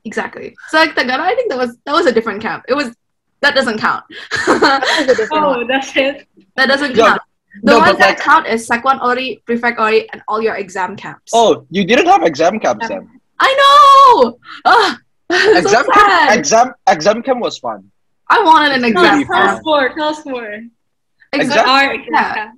[0.06, 0.56] Exactly.
[0.70, 2.66] So like the I think that was that was a different camp.
[2.68, 2.96] It was
[3.42, 4.06] that doesn't count.
[4.48, 6.28] oh, that's it.
[6.56, 7.22] That doesn't count.
[7.62, 10.42] The No, ones but that like- count is Sec 1 ORI, Prefect ORI, and all
[10.42, 11.32] your exam camps.
[11.34, 13.08] Oh, you didn't have exam camps then.
[13.40, 14.40] I know!
[14.66, 14.98] Ugh,
[15.30, 15.94] Exam sad.
[15.94, 17.92] camp, exam exam camp was fun.
[18.30, 19.90] I wanted an It's Tell exam really us, tell us more.
[19.94, 20.62] Tell us more.
[21.34, 22.52] Exam- Our yeah.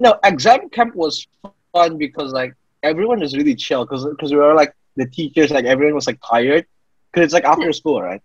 [0.00, 1.26] No, exam camp was
[1.72, 5.64] fun because like everyone was really chill because because we were like the teachers like
[5.64, 6.66] everyone was like tired
[7.12, 8.20] because it's like after school, right?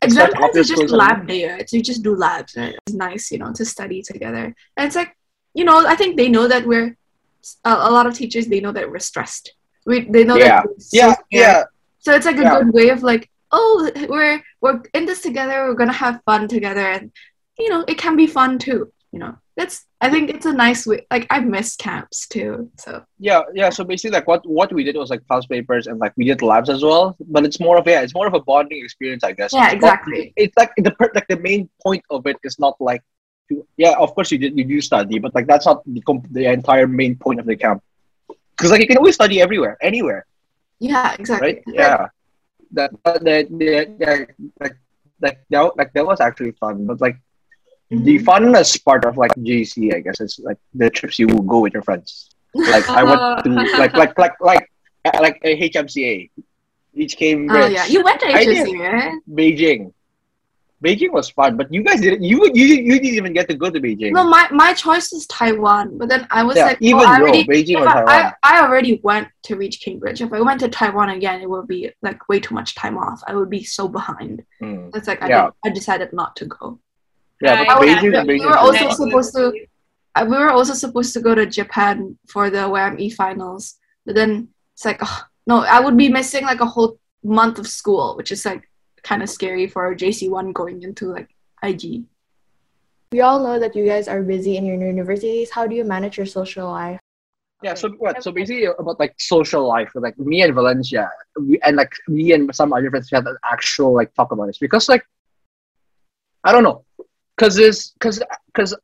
[0.00, 1.68] It's Exam like camps is just lab day, right?
[1.68, 2.76] So you just do labs, right?
[2.86, 4.54] It's nice, you know, to study together.
[4.76, 5.16] And it's like,
[5.58, 6.88] you know, I think they know that we're,
[7.70, 9.46] a, a lot of teachers, they know that we're stressed.
[9.90, 10.62] We, they know Yeah.
[10.62, 11.26] that so Yeah, scared.
[11.44, 11.62] yeah.
[12.04, 12.56] So it's like a Yeah.
[12.58, 13.24] good way of like,
[13.58, 13.72] oh,
[14.14, 15.56] we're we're in this together.
[15.66, 17.04] We're gonna have fun together, and
[17.62, 18.80] you know, it can be fun too.
[19.14, 20.98] You know, that's I think it's a nice way.
[21.14, 22.52] Like I miss camps too.
[22.84, 22.90] So
[23.28, 23.70] Yeah, yeah.
[23.76, 26.42] So basically, like what what we did was like past papers and like we did
[26.52, 27.04] labs as well.
[27.34, 29.52] But it's more of yeah, it's more of a bonding experience, I guess.
[29.54, 30.22] Yeah, It's not- exactly.
[30.42, 33.02] it's like the like the main point of it is not like,
[33.76, 36.46] yeah, of course you did you do study, but like that's not the comp- the
[36.46, 37.82] entire main point of the camp.
[38.56, 40.26] Because like you can always study everywhere, anywhere,
[40.78, 41.46] yeah, exactly.
[41.46, 41.62] right?
[41.66, 42.08] Yeah.
[42.72, 43.48] That that that,
[43.98, 44.76] that,
[45.20, 47.16] that that like that was actually fun, but like
[47.90, 48.24] the Mhm.
[48.24, 51.72] funnest part of like JC, I guess, is like the trips you will go with
[51.72, 52.28] your friends.
[52.54, 54.68] Like I went to like like like like
[55.20, 56.30] like a HMCA,
[56.94, 58.68] Each came Oh yeah, you went to I did.
[58.78, 59.14] Right?
[59.30, 59.92] Beijing.
[60.84, 62.22] Beijing was fun, but you guys didn't.
[62.22, 64.12] You you you didn't even get to go to Beijing.
[64.12, 67.20] No, my my choice was Taiwan, but then I was yeah, like, even oh, I
[67.20, 68.08] already, Beijing or I, Taiwan.
[68.08, 70.20] I, I already went to reach Cambridge.
[70.20, 73.22] If I went to Taiwan again, it would be like way too much time off.
[73.26, 74.44] I would be so behind.
[74.62, 74.92] Mm.
[74.92, 75.44] That's like I, Yeah.
[75.46, 76.78] did- I decided not to go.
[77.40, 79.52] Yeah, but I was- Beijing, we were also supposed to-
[80.14, 84.48] Uh, we were also supposed to go to Japan for the WME finals, but then
[84.74, 88.32] it's like, oh, no, I would be missing like a whole month of school, which
[88.32, 88.62] is like
[89.08, 91.30] kind of scary for JC one going into like
[91.62, 92.04] IG.
[93.10, 95.50] We all know that you guys are busy in your universities.
[95.50, 97.00] How do you manage your social life?
[97.62, 98.22] Yeah, so what?
[98.22, 102.54] So basically about like social life, like me and Valencia, we, and like me and
[102.54, 105.04] some other friends we had an actual like talk about this because like
[106.44, 106.84] I don't know,
[107.36, 108.22] cause this, cause,
[108.54, 108.76] cause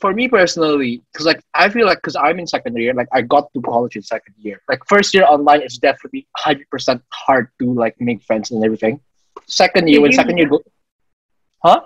[0.00, 3.20] for me personally, cause like I feel like cause I'm in second year, like I
[3.22, 4.60] got to college in second year.
[4.68, 8.98] Like first year online is definitely hundred percent hard to like make friends and everything.
[9.46, 10.16] Second year, Did when you?
[10.16, 10.62] second year go,
[11.64, 11.80] huh?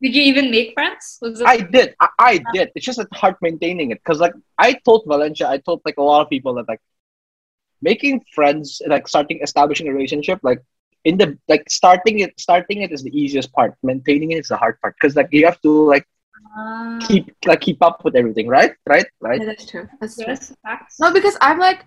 [0.00, 1.18] Did you even make friends?
[1.20, 1.94] Was it I did.
[2.00, 2.70] I, I did.
[2.74, 4.02] It's just that hard maintaining it.
[4.04, 6.80] Cause like I told Valencia, I told like a lot of people that like
[7.82, 10.62] making friends, like starting establishing a relationship, like
[11.04, 13.74] in the like starting it, starting it is the easiest part.
[13.82, 14.94] Maintaining it is the hard part.
[15.00, 16.06] Cause like you have to like
[16.56, 18.72] Ah, keep like keep up with everything, right?
[18.86, 19.06] Right?
[19.20, 19.40] Right?
[19.40, 19.88] Yeah, that's true.
[20.00, 20.24] That's true.
[20.28, 20.98] yes, facts.
[20.98, 21.84] No, because I'm like,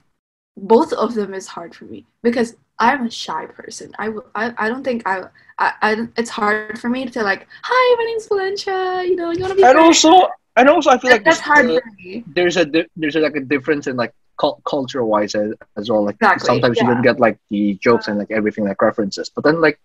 [0.58, 3.94] both of them is hard for me because I'm a shy person.
[4.00, 5.26] I, w- I, I don't think I,
[5.60, 9.04] I, I, it's hard for me to like, hi, my name's Valencia.
[9.06, 11.40] You know, you want to be And friends?" also, and also, I feel like that's
[11.40, 12.24] there's, hard uh, for me.
[12.26, 12.66] there's a
[12.96, 16.04] there's a, like a difference in like cul- culture wise as, as well.
[16.04, 19.44] Like Exactly, sometimes you don't get like the jokes and like everything like references, but
[19.44, 19.80] then like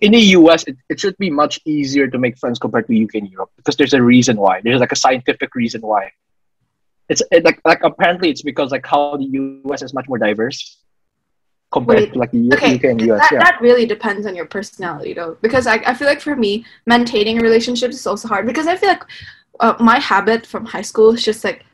[0.00, 3.16] in the US, it, it should be much easier to make friends compared to UK
[3.16, 4.60] and Europe because there's a reason why.
[4.62, 6.12] There's like a scientific reason why.
[7.08, 10.78] It's it, like like apparently it's because like how the US is much more diverse
[11.76, 13.20] compared Wait, to like Okay, UK and US.
[13.22, 13.44] that, yeah.
[13.44, 15.32] that really depends on your personality though.
[15.46, 18.90] Because I, I feel like for me, maintaining relationships is also hard because I feel
[18.94, 19.04] like
[19.60, 21.64] uh, my habit from high school is just like,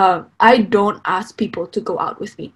[0.00, 0.18] uh,
[0.52, 2.52] I don't ask people to go out with me.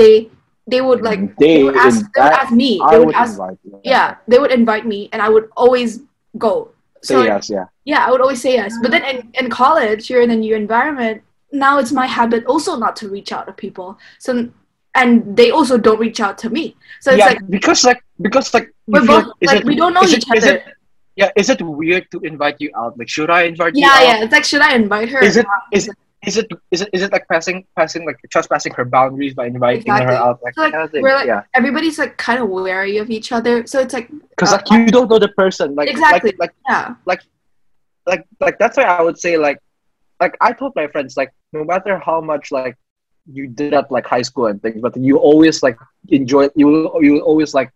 [0.00, 0.30] They,
[0.66, 2.80] they would like, They they would ask, they would ask me.
[2.82, 6.00] I would would ask invite yeah they would invite me and i would always
[6.38, 6.70] go
[7.02, 7.66] Say so yes, yeah.
[7.84, 10.54] yeah i would always say yes but then in, in college you're in a new
[10.54, 14.48] environment now it's my habit also not to reach out to people so
[14.94, 18.52] and they also don't reach out to me so it's yeah, like because like because
[18.54, 20.56] like we're feel- both is like it- we don't know is each it- is other
[20.56, 20.64] it-
[21.14, 22.98] yeah, is it weird to invite you out?
[22.98, 25.40] Like, should I invite you yeah yeah it's like should i invite her Is or
[25.40, 25.62] it not?
[25.70, 25.90] is
[26.26, 29.92] is it is it is it like passing passing like trespassing her boundaries by inviting
[29.92, 30.40] her out?
[30.42, 33.30] Like, So, like, kind of we're like- yeah, everybody's like kind of wary of each
[33.30, 35.74] other so it's like because uh, like you don't know the person.
[35.74, 36.32] Like Exactly.
[36.38, 37.20] Like, yeah like
[38.06, 39.58] like like that's why I would say like
[40.18, 42.76] like I told my friends like no matter how much like
[43.30, 47.20] you did at like high school and things, but you always like enjoy you you
[47.20, 47.70] always like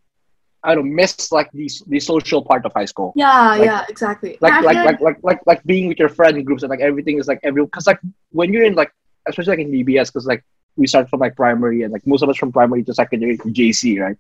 [0.64, 3.12] I don't miss like the the social part of high school.
[3.14, 6.44] yeah Like- yeah exactly like And like, like like like like being with your friend
[6.44, 8.01] groups and like everything is like every because like
[8.32, 8.92] when you're in like
[9.28, 10.42] especially like in DBS because like
[10.76, 13.49] we start from like primary and like most of us from primary to secondary to
[13.59, 14.16] JC right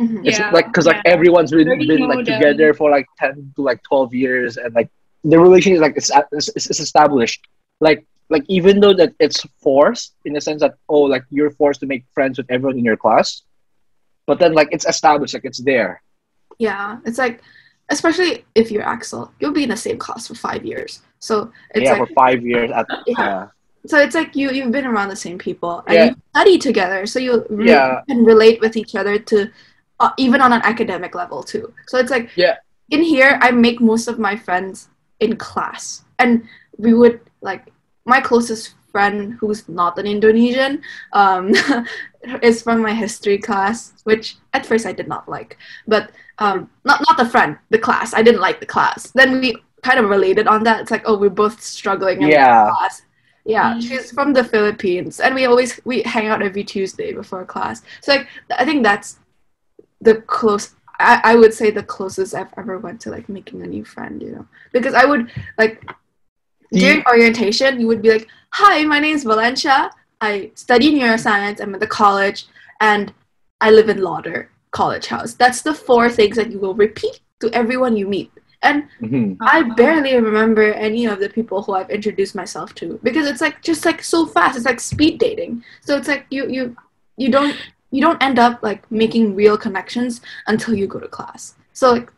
[0.00, 0.24] Mhm.
[0.26, 2.40] it's Yeah, like because like everyone's been, Already been like them.
[2.40, 4.88] together for like 10 to like 12 years and like
[5.22, 7.40] the relation is like it's, it's, it's established
[7.80, 11.80] like like even though that it's forced in the sense that oh like you're forced
[11.82, 13.28] to make friends with everyone in your class
[14.28, 15.92] but then like it's established like it's there
[16.68, 17.36] Yeah, it's like,
[17.96, 20.90] especially if you're Axel, you'll be in the same class for five years.
[21.18, 22.70] So it's yeah, like for five years.
[22.78, 23.14] At, Yeah.
[23.18, 23.42] yeah.
[23.90, 26.04] so it's like you you've been around the same people and Yeah.
[26.06, 28.04] you study together, so you re- Yeah.
[28.08, 29.36] can relate with each other to
[30.02, 31.64] uh, even on an academic level too.
[31.90, 32.56] So it's like Yeah.
[32.94, 34.88] in here I make most of my friends
[35.24, 36.30] in class, and
[36.84, 37.62] we would like
[38.04, 40.82] my closest friend who's not an Indonesian
[41.12, 41.52] um,
[42.42, 45.56] is from my history class, which at first I did not like,
[45.88, 48.12] but um, not not the friend, the class.
[48.14, 49.10] I didn't like the class.
[49.14, 50.80] Then we kind of related on that.
[50.80, 52.70] It's like, oh, we're both struggling in Yeah.
[52.70, 53.02] class.
[53.44, 53.82] Yeah, Mm.
[53.82, 57.82] she's from the Philippines, and we always we hang out every Tuesday before class.
[58.00, 59.18] So like, I think that's
[60.00, 60.74] the close.
[61.00, 64.22] I, I would say the closest I've ever went to like making a new friend.
[64.22, 65.82] You know, because I would like
[66.72, 69.90] during orientation, you would be like, "Hi, my name is Valencia.
[70.20, 71.60] I study neuroscience.
[71.60, 72.46] I'm at the college,
[72.80, 73.12] and
[73.60, 77.50] I live in Lauder College House." That's the four things that you will repeat to
[77.52, 78.30] everyone you meet.
[78.62, 79.36] And Mhm.
[79.40, 83.60] I barely remember any of the people who I've introduced myself to because it's like
[83.60, 84.56] just like so fast.
[84.56, 85.64] It's like speed dating.
[85.80, 86.76] So it's like you you
[87.16, 87.56] you don't
[87.90, 91.54] you don't end up like making real connections until you go to class.
[91.72, 92.12] So like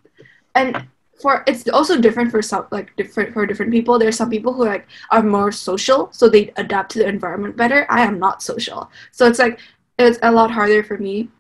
[0.55, 0.85] and
[1.25, 3.99] for it's also different for some like different for different people.
[3.99, 7.87] There's some people who like are more social, so they adapt to the environment better.
[7.89, 9.59] I am not social, so it's like
[9.99, 11.31] it's a lot harder for me.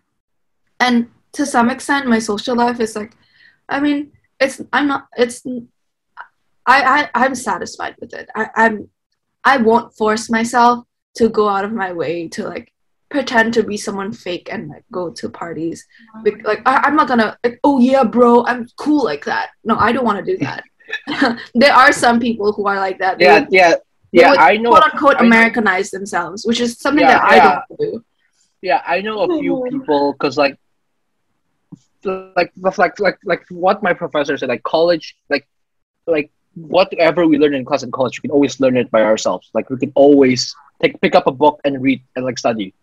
[0.80, 3.12] And to some extent, my social life is like,
[3.68, 8.30] I mean, it's I'm not it's I, I I'm satisfied with it.
[8.34, 8.88] I, I'm
[9.44, 12.72] I won't force myself to go out of my way to like
[13.16, 15.78] pretend to be someone fake and like go to parties.
[16.24, 19.46] Like I, I'm not gonna like oh yeah bro I'm cool like that.
[19.70, 20.60] No, I don't want to do that.
[21.62, 23.18] there are some people who are like that.
[23.18, 23.70] They Yeah, would- yeah,
[24.12, 24.30] they yeah.
[24.30, 24.70] would, I know.
[24.70, 27.54] quote unquote I know- Americanize themselves, which is something Yeah, that I yeah.
[27.68, 28.04] don't do.
[28.68, 30.56] Yeah, I know a few people because like,
[32.04, 34.48] like, like, like, like what my professor said.
[34.48, 35.46] Like college, like,
[36.06, 39.50] like whatever we learn in class in college, we can always learn it by ourselves.
[39.54, 42.74] Like we can always take pick up a book and read and like study.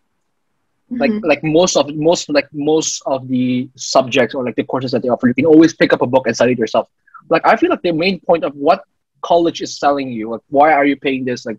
[0.99, 1.23] Like Mhm.
[1.23, 5.09] like most of most like most of the subjects or like the courses that they
[5.09, 6.87] offer, you can always pick up a book and study it yourself.
[7.29, 8.83] Like I feel like the main point of what
[9.21, 11.57] college is selling you, like why are you paying this like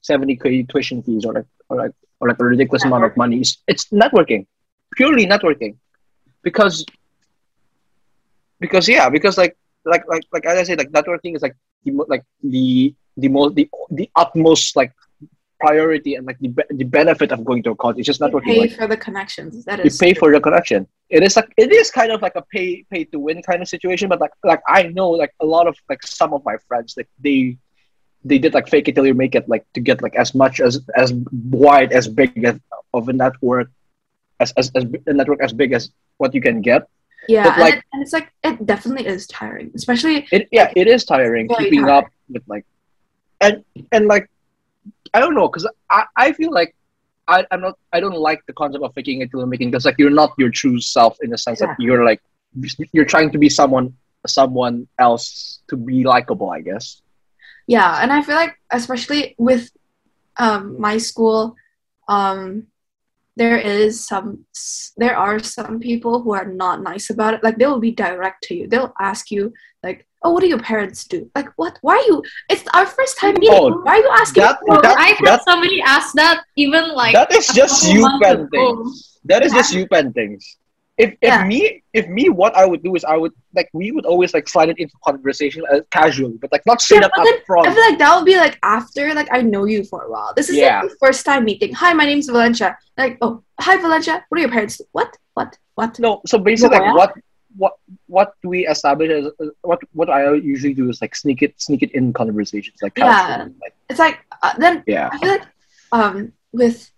[0.00, 3.38] seventy k tuition fees or like or like or like a ridiculous amount of money?
[3.40, 4.46] It's, it's networking,
[4.96, 5.76] purely networking,
[6.42, 6.84] because
[8.60, 11.92] because yeah, because like like like like as I said, like networking is like the
[12.08, 14.92] like the the most the the utmost like
[15.60, 17.98] priority and like the, be- the benefit of going to a college.
[17.98, 18.44] It's just You networking.
[18.54, 19.64] pay Like, for the connections.
[19.64, 20.20] That you is pay true.
[20.20, 20.86] for the connection.
[21.08, 23.68] It is like it is kind of like a pay pay to win kind of
[23.68, 26.94] situation, but like like I know like a lot of like some of my friends
[26.96, 27.56] like they
[28.24, 30.60] they did like fake it till you make it like to get like as much
[30.60, 31.12] as as
[31.66, 32.56] wide as big as
[32.92, 33.68] of a network
[34.40, 36.82] as as, as a network as big as what you can get.
[37.28, 40.86] Yeah, But, and, it, and it's like it definitely is tiring, especially It yeah, it
[40.88, 41.96] is tiring keeping tiring.
[41.96, 42.64] up with like
[43.40, 44.28] and and like
[45.14, 46.74] I don't know because I I feel like
[47.28, 49.98] I I'm not I don't like the concept of faking it till making because like
[49.98, 52.20] you're not your true self in the sense that you're like
[52.92, 53.94] you're trying to be someone
[54.26, 57.02] someone else to be likable I guess.
[57.66, 59.70] yeah, and I feel like especially with
[60.38, 61.54] um my school,
[62.08, 62.66] um
[63.36, 64.44] there is some
[64.96, 67.42] there are some people who are not nice about it.
[67.42, 68.68] Like they will be direct to you.
[68.68, 71.78] They'll ask you like, "Oh, what do your parents do?" Like, "What?
[71.82, 72.22] Why are you?
[72.48, 73.50] It's our first time meeting.
[73.52, 77.14] Oh, Why are you asking?" that- for-" that- I heard somebody ask that even like
[77.14, 78.48] that is just you months Penn ago.
[78.56, 79.18] things.
[79.24, 80.56] That is just you Penn things.
[80.98, 81.44] If if Yeah.
[81.50, 84.46] me if me what I would do is I would like we would always like
[84.54, 87.38] slide it into conversation uh, casually, but like not straight Yeah, up but up then
[87.46, 87.68] front.
[87.68, 90.32] I feel like that would be like after like I know you for a while.
[90.36, 90.82] This is Yeah.
[90.82, 91.72] like the first time meeting.
[91.72, 92.76] Hi, my name's Valencia.
[92.98, 94.14] Like, oh, hi Valencia.
[94.28, 94.76] What are your parents?
[94.76, 94.84] do?
[94.92, 95.16] What?
[95.32, 95.56] What?
[95.74, 95.98] What?
[95.98, 96.92] No, so basically, Yeah.
[96.92, 97.10] like what
[97.56, 97.72] what
[98.10, 101.82] what we establish as uh, what what I usually do is like sneak it sneak
[101.82, 103.48] it in conversations, like Yeah.
[103.62, 105.46] like It's like uh, then yeah, I feel like
[105.92, 106.90] um with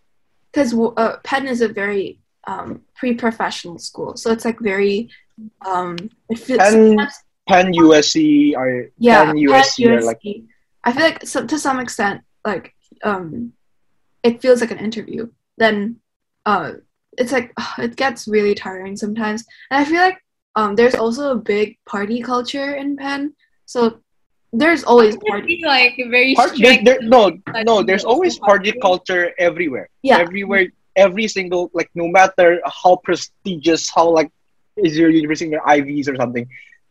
[0.50, 5.08] because uh, Penn is a very um pre-professional school, so it's like very
[5.66, 5.96] um
[6.28, 6.98] it feels Penn-
[7.48, 10.20] Penn USC are yeah Penn USC are like
[10.84, 13.52] I feel like so, to some extent like um
[14.22, 15.28] it feels like an interview.
[15.58, 16.00] Then
[16.46, 16.72] uh
[17.18, 20.18] it's like it gets really tiring sometimes, and I feel like
[20.56, 23.34] um there's also a big party culture in Penn,
[23.66, 24.00] so
[24.52, 25.56] there's always party.
[25.56, 26.84] be like very part, strict.
[26.84, 28.80] there, no like, no there's always party party.
[28.80, 29.88] culture everywhere.
[30.02, 30.18] Yeah.
[30.18, 34.30] everywhere, every single like no matter how prestigious, how like
[34.76, 36.46] is your university your IVs or something,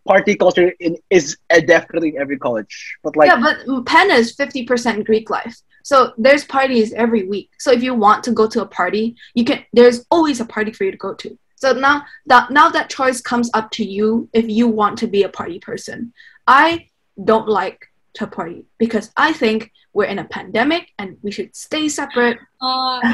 [0.05, 2.97] party culture in, is uh, definitely in every college.
[3.03, 5.62] But like yeah, but Penn is 50% Greek life.
[5.84, 7.51] So there's parties every week.
[7.59, 10.72] So if you want to go to a party, you can there's always a party
[10.72, 11.38] for you to go to.
[11.62, 15.22] So now that now that choice comes up to you if you want to be
[15.24, 16.12] a party person.
[16.47, 16.88] I
[17.24, 17.86] don't like
[18.16, 22.39] to party because I think we're in a pandemic and we should stay separate.
[22.59, 22.99] Uh,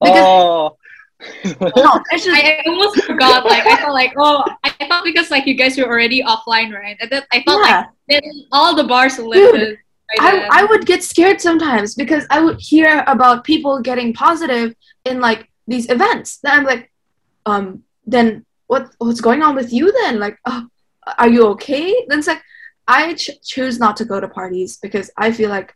[0.00, 0.76] Because- oh.
[1.44, 3.44] No, it's just I, I almost forgot.
[3.44, 6.96] Like I felt like, oh, I thought because like you guys were already offline, right?
[7.00, 7.78] And then I felt Yeah.
[7.78, 7.86] like
[8.22, 8.22] then
[8.52, 9.78] all the bars were lifted.
[10.20, 10.46] I.
[10.52, 15.50] I would get scared sometimes because I would hear about people getting positive in like
[15.66, 16.38] these events.
[16.38, 16.92] Then I'm like,
[17.44, 20.18] um, then what what's going on with you then?
[20.18, 20.66] Like, oh,
[21.18, 21.94] are you okay?
[22.08, 22.42] Then it's like
[22.86, 25.74] I ch- choose not to go to parties because I feel like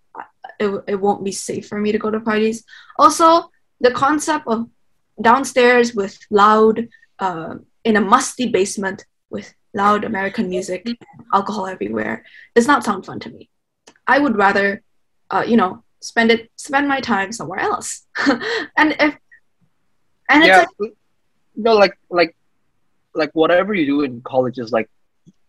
[0.59, 2.64] it, it won't be safe for me to go to parties.
[2.99, 4.68] Also, the concept of
[5.20, 10.97] downstairs with loud, uh, in a musty basement with loud American music, and
[11.35, 12.24] alcohol everywhere
[12.55, 13.49] does not sound fun to me.
[14.07, 14.83] I would rather,
[15.30, 18.07] uh, you know, spend it spend my time somewhere else.
[18.76, 19.16] and if
[20.28, 20.64] and it's yeah.
[20.78, 20.93] like,
[21.57, 22.34] no, like like
[23.14, 24.88] like whatever you do in college is like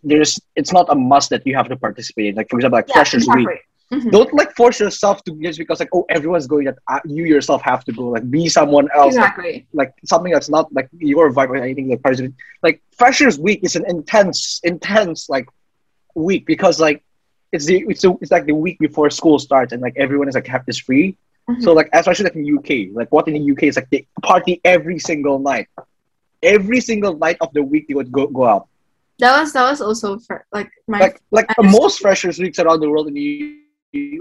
[0.04, 2.36] there's it's not a must that you have to participate in.
[2.36, 3.48] Like for example, like yeah, freshers week.
[3.48, 3.60] exactly.
[3.92, 4.12] Mhm.
[4.12, 7.62] Don't like force yourself to just because like oh everyone's going that uh, you yourself
[7.62, 8.08] have to go.
[8.10, 9.16] Like be someone else.
[9.16, 9.68] Like, Exactly.
[9.74, 12.34] like something that's not like your vibe or anything like participate.
[12.64, 15.46] Like freshers week is an intense, intense like
[16.16, 17.04] week because like
[17.52, 20.36] it's the it's, the, it's like the week before school starts and like everyone is
[20.36, 21.16] like have is free.
[21.50, 21.62] Mhm.
[21.62, 24.60] So like especially like in UK, like what in the UK is like they party
[24.66, 25.68] every single night.
[26.44, 28.68] Every single night of the week they would go go out.
[29.20, 32.82] That was that was also for like my Like like just- most freshers weeks around
[32.82, 33.60] the world and you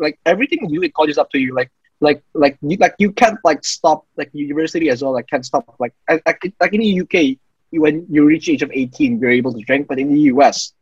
[0.01, 1.55] like everything you do in college is up to you.
[1.55, 1.70] Like
[2.03, 5.64] like like you like you can't like stop like university as well like can't stop
[5.79, 7.39] like like like in the UK
[7.81, 10.75] when you reach the age of 18 you're able to drink but in the US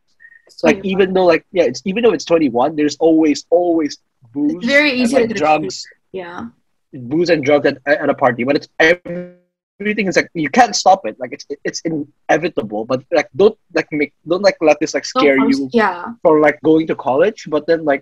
[0.63, 3.99] like even though like yeah it's even though it's 21 there's always always
[4.33, 6.47] booze It's very and, easy like, to get drugs yeah.
[6.91, 8.67] booze and drugs at, at a party but it's
[9.81, 13.89] everything is like you can't stop it like it's it's inevitable but like don't like
[13.99, 16.13] make don't like let this like scare you Yeah.
[16.23, 18.01] for like going to college but then like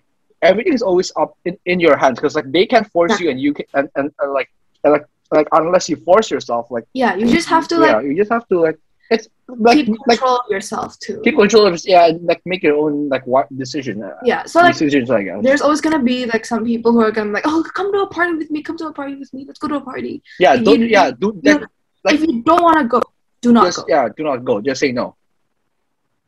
[0.49, 3.39] everything is always up in, in your hands because like they can't force you and
[3.45, 4.49] you can and, and, and like
[4.83, 5.05] and, like
[5.37, 7.11] like unless you force yourself like Yeah.
[7.19, 8.77] You just have to yeah like you just have to like
[9.09, 11.19] it's like keep like control of yourself too.
[11.23, 14.43] keep control of yeah like make your own like what decision uh, yeah.
[14.45, 17.29] So like decisions I guess there's always gonna be like some people who are gonna
[17.29, 19.45] be like, oh, come to a party with me, come to a party with me,
[19.47, 20.21] let's go to a party.
[20.39, 21.61] yeah you- don't yeah do that
[22.05, 23.01] like- if you don't want to go,
[23.41, 23.85] do not just go.
[23.89, 25.15] yeah do not go just say no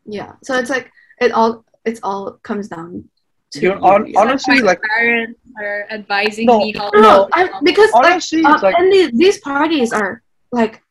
[0.05, 0.33] Yeah.
[0.43, 3.05] So it's like it all it's all comes down
[3.51, 7.29] to You're on- honestly, My like- parents are advising No, me how No, no, No.
[7.33, 10.81] I, because like honestly um, it's like and the, these parties are like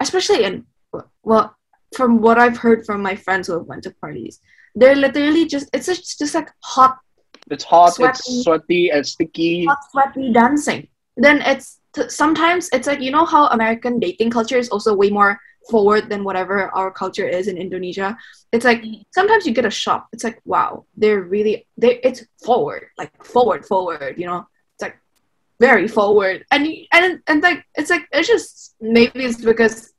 [0.00, 0.64] especially in
[1.22, 1.54] well
[1.96, 4.40] from what i've heard from my friends who have went to parties
[4.74, 6.98] they're literally just it's just, just like hot
[7.50, 8.12] it's hot sweaty.
[8.14, 9.64] it's sweaty and sticky.
[9.64, 10.88] hot sweaty dancing.
[11.16, 15.10] Then it's t- sometimes it's like you know how american dating culture is also way
[15.10, 15.38] more
[15.70, 18.16] forward than whatever our culture is in indonesia?
[18.52, 20.08] It's like sometimes you get a shock.
[20.12, 24.46] It's like wow they're really they it's forward like forward forward you know?
[24.74, 24.96] It's like
[25.60, 26.44] very forward.
[26.50, 29.93] And and and like it's like it's just maybe it's because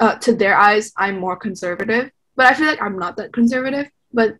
[0.00, 3.86] uh, to their eyes i'm more conservative but i feel like i'm not that conservative
[4.12, 4.36] but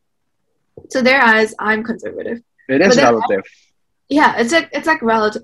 [0.91, 3.45] to their eyes i'm conservative it is but then- relative
[4.09, 5.43] yeah it's like it's like relative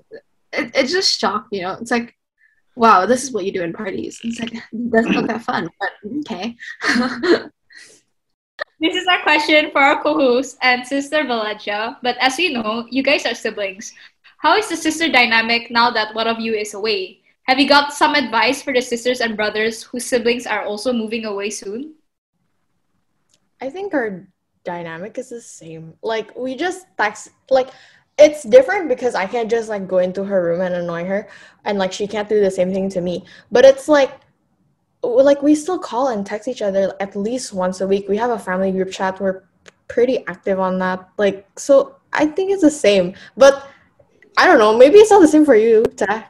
[0.53, 2.15] it, it's just shocked you know it's like
[2.75, 5.69] wow this is what you do in parties it's like it doesn't look that fun
[5.79, 6.55] but okay
[8.83, 11.97] This is our question for our co-host and sister Valencia.
[12.03, 13.93] But as we know, you guys are siblings.
[14.39, 17.22] How is the sister dynamic now that one of you is away?
[17.43, 21.25] Have you got some advice for the sisters and brothers whose siblings are also moving
[21.25, 21.95] away soon?
[23.61, 24.25] I think our
[24.63, 25.93] dynamic is the same.
[26.01, 27.69] Like we just text like
[28.17, 31.27] it's different because I can't just like go into her room and annoy her
[31.65, 33.25] and like she can't do the same thing to me.
[33.51, 34.11] But it's like
[35.01, 38.07] like we still call and text each other at least once a week.
[38.07, 39.19] We have a family group chat.
[39.19, 39.43] We're
[39.89, 41.09] pretty active on that.
[41.17, 43.15] Like so I think it's the same.
[43.35, 43.67] But
[44.37, 46.29] I don't know, maybe it's not the same for you, Ta.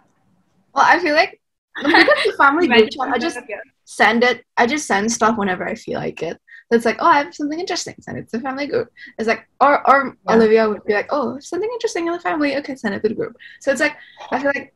[0.73, 1.39] Well i feel like
[1.81, 3.37] because the family group chat i just
[3.85, 6.37] send it i just send stuff whenever i feel like it
[6.71, 9.47] it's like oh i have something interesting send it to the family group it's like
[9.61, 10.35] or or Yeah.
[10.35, 13.15] olivia would be like oh something interesting in the family okay send it to the
[13.15, 13.95] group so it's like
[14.31, 14.73] i feel like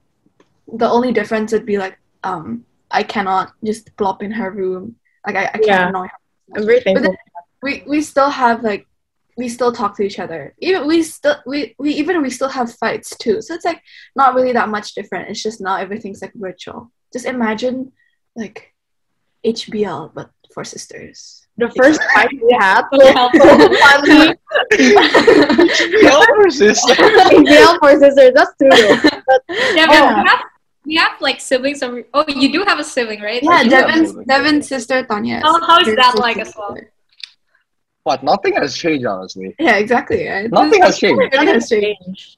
[0.74, 4.96] the only difference would be like um i cannot just plop in her room
[5.26, 5.90] like i, I can't Yeah.
[5.90, 6.20] annoy her
[6.56, 7.16] I'm very thankful.
[7.62, 8.87] we we still have like
[9.38, 12.74] we still talk to each other even we still we, we even we still have
[12.76, 13.82] fights too so it's like
[14.16, 17.92] not really that much different it's just now everything's like virtual just imagine
[18.36, 18.74] like
[19.46, 23.76] hbl but for sisters the first fight we had Okay, helpful.
[23.86, 24.36] family
[26.08, 26.96] Help her, sister.
[26.96, 28.32] For sisters.
[28.36, 28.70] That's true.
[28.70, 28.98] though.
[29.76, 30.10] Devin, Oh.
[30.22, 30.42] you have
[30.86, 33.42] you have like siblings of oh you do have a sibling, right?
[33.44, 36.78] yeah do devin's devin's sister tanya How- how is her that like sister's as well?
[38.08, 39.54] But nothing has changed, honestly.
[39.60, 40.30] Yeah, exactly.
[40.30, 40.50] Right?
[40.50, 41.34] Nothing has changed.
[41.34, 42.38] Nothing has changed.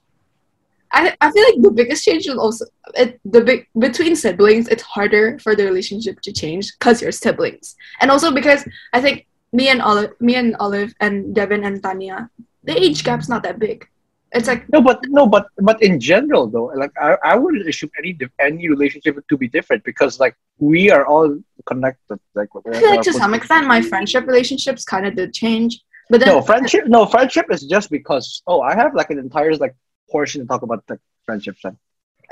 [0.92, 2.66] I, I feel like the biggest change is also
[2.96, 4.68] it, the big between siblings.
[4.68, 9.28] It's harder for the relationship to change because you're siblings, and also because I think
[9.54, 12.32] me and Olive, me and Olive and Devin and Tanya,
[12.64, 13.88] the age gap's not that big.
[14.32, 17.90] It's like No, but no, but but in general though, like I, I wouldn't assume
[17.98, 22.20] any any relationship to be different because like we are all connected.
[22.36, 26.20] Like I feel like to some extent my friendship relationships kind of did change, but
[26.20, 26.86] then No, friendship.
[26.88, 28.44] No, friendship is just because.
[28.46, 29.76] Oh, I have like an entire like
[30.12, 31.76] portion to talk about like friendship Like,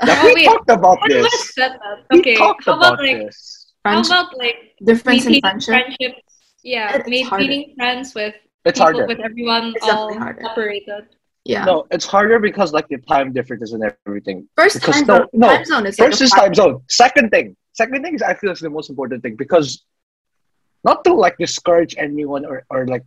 [0.02, 0.44] like Oh, we wait.
[0.44, 1.22] talked about this.
[1.32, 1.80] was that?
[2.12, 3.72] We Okay, talked how about about like this.
[3.84, 5.74] how about like difference in friendship.
[5.74, 6.22] friendships?
[6.62, 7.42] Yeah, It's ma- harder.
[7.44, 8.34] meeting friends with
[8.64, 9.06] It's people harder.
[9.06, 10.42] with everyone It's all definitely harder.
[10.46, 11.04] separated.
[11.48, 11.64] Yeah.
[11.64, 14.46] No, it's harder because like the time differences and everything.
[14.54, 15.46] First Because time, no- zone, no.
[15.48, 16.82] time zone is like First a is time zone.
[16.88, 17.56] Second thing.
[17.72, 19.84] Second thing is I feel is the most important thing because
[20.84, 23.04] not to like discourage anyone or, or like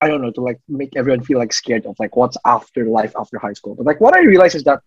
[0.00, 3.12] I don't know to like make everyone feel like scared of like what's after life
[3.18, 3.74] after high school.
[3.74, 4.80] But like what I realize is that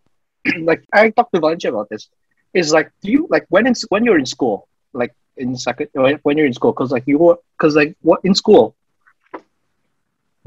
[0.62, 2.08] like I talked to Valencia about this
[2.54, 6.16] is like do you like when in when you're in school like in second when
[6.24, 8.74] when you're in school because like you because like what in school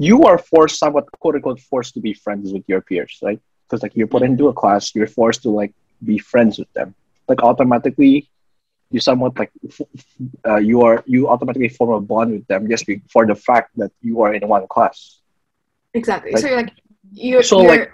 [0.07, 3.83] you are forced somewhat quote unquote forced to be friends with your peers right because
[3.83, 5.73] like you're put into a class you're forced to like
[6.03, 6.95] be friends with them
[7.27, 8.15] like automatically
[8.91, 9.51] you somewhat like
[10.49, 13.91] uh, you are you automatically form a bond with them just for the fact that
[14.01, 14.97] you are in one class
[15.93, 16.31] Exactly.
[16.31, 16.73] Like- so you're like
[17.11, 17.91] you're, So, you're like-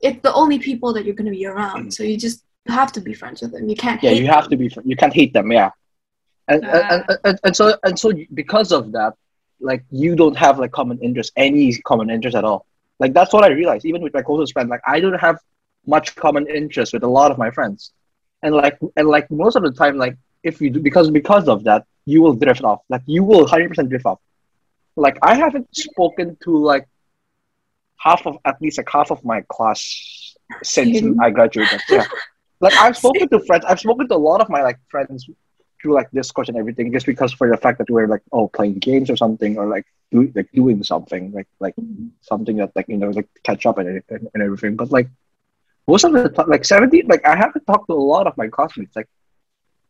[0.00, 1.92] it's the only people that you're gonna be around.
[1.92, 3.68] So you just have to be friends with them.
[3.68, 5.70] You can't yeah hate you have to be you can't hate them yeah
[6.48, 6.68] and, Ah.
[6.92, 9.14] and, and, and, and so and so because of that
[9.60, 12.66] like you don't have like common interest any common interest at all.
[12.98, 15.38] Like that's what i realized even with my closest friend like i don't have
[15.86, 17.92] much common interest with a lot of my friends.
[18.42, 21.64] And like and like most of the time like if you do because because of
[21.64, 22.80] that you will drift off.
[22.88, 24.20] Like you will 100% drift off.
[24.96, 26.86] Like i haven't spoken to like
[27.96, 31.80] half of at least like half of my class since i graduated.
[31.88, 32.04] Yeah.
[32.60, 35.28] Like i've spoken to friends i've spoken to a lot of my like friends
[35.84, 38.78] through like Discord and everything just because for the fact that we're like oh playing
[38.78, 42.08] games or something or like do, like doing something like like mm-hmm.
[42.22, 44.76] something that like you know like catch up and, and, and everything.
[44.76, 45.08] But like
[45.86, 48.48] most of the time like 70 like i haven't talked to a lot of my
[48.48, 49.06] classmates like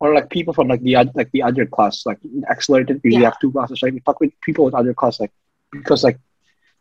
[0.01, 2.19] or like people from like the like the other class like
[2.49, 3.21] accelerated we Yeah.
[3.29, 3.93] have two classes right?
[3.93, 5.31] We talk with people with other class like
[5.71, 6.19] because like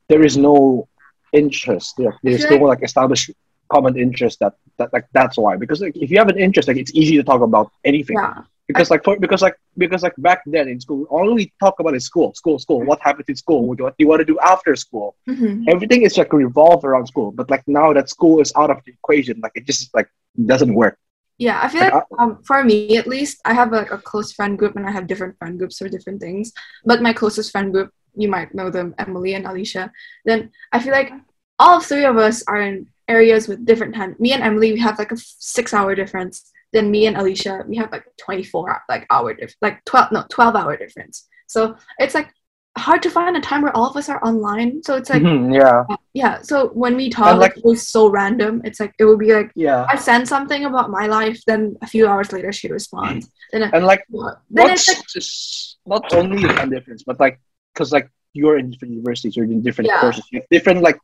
[0.08, 0.88] there is no
[1.32, 3.30] interest there, there's feel no like established
[3.68, 5.56] common interest that, that like that's why.
[5.56, 8.16] Because like if you have an interest like it's easy to talk about anything.
[8.16, 8.42] Yeah.
[8.68, 11.94] Because like for, because like because like back then in school all we talk about
[11.94, 14.74] is school school school what happens in school what do you want to do after
[14.76, 18.70] school hmm everything is like revolved around school but like now that school is out
[18.70, 20.08] of the equation like it just like
[20.46, 20.98] doesn't work
[21.38, 24.32] Yeah, I feel Like, like um, for me at least, I have like a close
[24.32, 26.52] friend group, and I have different friend groups for different things.
[26.84, 29.90] But my closest friend group, you might know them, Emily and Alicia.
[30.24, 31.10] Then I feel like
[31.58, 34.14] all three of us are in areas with different time.
[34.18, 36.50] Me and Emily, we have like a six-hour difference.
[36.74, 40.54] Then me and Alicia, we have like twenty-four like hour diff- like twelve no twelve
[40.60, 41.16] hour difference.
[41.46, 42.28] So it's like
[42.76, 44.82] hard to find a time where all of us are online.
[44.86, 46.34] So it's like Mhm, yeah yeah.
[46.42, 48.60] So when we talk, And, like- it was so random.
[48.64, 49.50] It's like it would be like.
[49.54, 53.24] yeah I send something about my life, then a few hours later she responds.
[53.52, 57.36] Then, and like then what's it's like, not only the time difference but like
[57.72, 58.08] because like
[58.38, 60.00] you're in different universities you're in different Yeah.
[60.00, 60.98] courses you have different like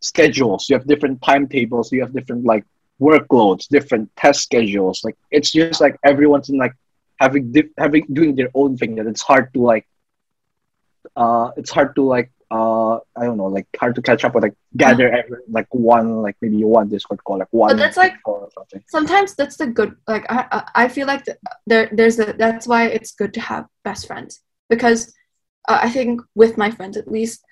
[0.00, 2.64] schedules you have different timetables you have different like
[3.00, 6.72] workloads different test schedules like it's just like everyone's in like
[7.20, 9.86] having having doing their own thing that it's hard to like
[11.16, 14.42] uh it's hard to like uh i don't know like hard to catch up with
[14.42, 18.22] like gather every, like one like maybe one discord call like one But that's like-
[18.22, 19.94] call or something sometimes that's the good.
[20.06, 21.36] Like I, I feel like th-
[21.66, 22.32] there, there's a.
[22.32, 24.40] That's why it's good to have best friends
[24.70, 25.14] because
[25.68, 27.44] uh, I think with my friends at least,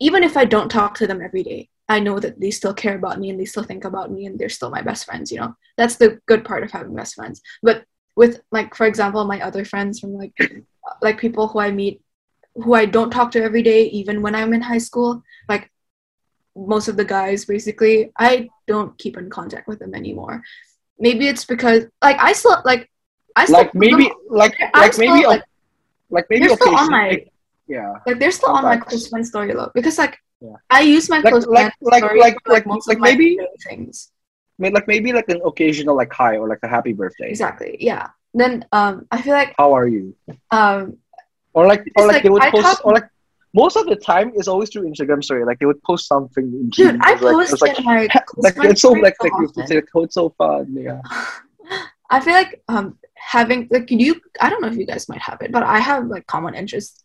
[0.00, 2.96] even if I don't talk to them every day, I know that they still care
[2.96, 5.32] about me and they still think about me and they're still my best friends.
[5.32, 7.40] You know, that's the good part of having best friends.
[7.62, 7.84] But
[8.14, 10.32] with like, for example, my other friends from like,
[11.02, 12.02] like people who I meet,
[12.54, 15.70] who I don't talk to every day, even when I'm in high school, like
[16.58, 20.42] most of the guys basically i don't keep in contact with them anymore
[20.98, 22.90] maybe it's because like i still like
[23.36, 25.42] i still like maybe like like still, maybe like,
[26.10, 27.32] like maybe they're still on my like,
[27.68, 30.56] yeah like they're still on my close friend story though because like Yeah.
[30.70, 34.10] i use my Like- close like- friend like- like- like- like maybe- things
[34.58, 37.28] like maybe like an occasional like hi or like a happy birthday.
[37.30, 40.14] exactly yeah then um i feel like How are you?
[40.50, 40.96] um
[41.54, 43.08] Or like or like, like, they would I post talk- or like
[43.54, 45.42] most of the time it's always through Instagram story.
[45.50, 46.44] Like they would post something.
[46.58, 49.28] In dude i it's like, like, in my close like friend it's so like so
[49.28, 50.66] like say oh, it's so fun.
[50.88, 51.00] Yeah.
[52.14, 52.98] I feel like um
[53.34, 56.06] having like you I don't know if you guys might have it, but I have
[56.14, 57.02] like common interests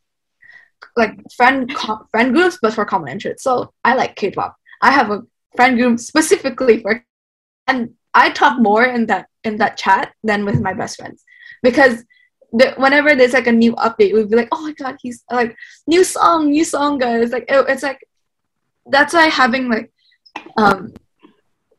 [0.95, 3.43] like friend co- friend groups, but for common interests.
[3.43, 4.55] So I like K-pop.
[4.81, 5.23] I have a
[5.55, 7.03] friend group specifically for,
[7.67, 11.23] and I talk more in that in that chat than with my best friends
[11.61, 12.03] because
[12.51, 15.55] the, whenever there's like a new update, we'd be like, oh my god, he's like
[15.88, 17.31] new song, new song, guys.
[17.31, 17.99] Like it, it's like
[18.86, 19.91] that's why having like
[20.57, 20.93] um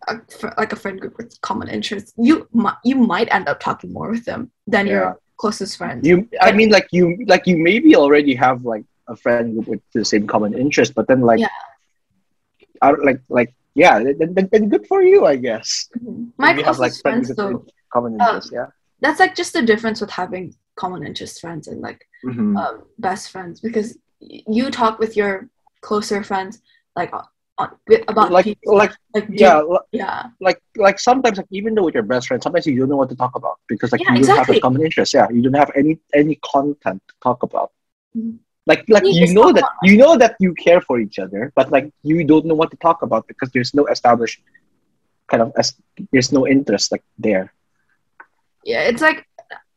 [0.08, 0.18] a,
[0.58, 4.10] like a friend group with common interests, you might you might end up talking more
[4.10, 4.92] with them than Yeah.
[4.92, 6.06] your closest friends.
[6.06, 9.80] You, I mean, like you, like you maybe already have like a friend group with
[9.92, 11.48] the same common interest, but then like, Yeah.
[12.82, 15.88] I like, like, yeah, then, then, then good for you, I guess.
[15.98, 16.32] Mhm.
[16.38, 18.66] My you have, like, friends friends with though, common Uh, yeah.
[19.00, 22.56] that's like just the difference with having common interest friends and like Mhm.
[22.60, 23.88] um, best friends because
[24.20, 25.48] you talk with your
[25.82, 26.60] closer friends
[26.96, 27.24] like on,
[27.58, 27.68] on,
[28.08, 31.94] about like, people, like, like yeah, li- yeah like, like sometimes, like, even though with
[31.94, 34.24] your best friend, sometimes you don't know what to talk about because, like, Yeah, you
[34.24, 35.14] don't have a common interest.
[35.14, 37.70] Yeah, you don't have any any content to talk about.
[38.16, 38.38] Mhm.
[38.66, 41.52] Like, like You you know talk that you know that you care for each other,
[41.54, 44.40] but like you don't know what to talk about because there's no established
[45.28, 45.74] kind of as
[46.12, 47.52] there's no interest like there.
[48.64, 49.26] yeah it's like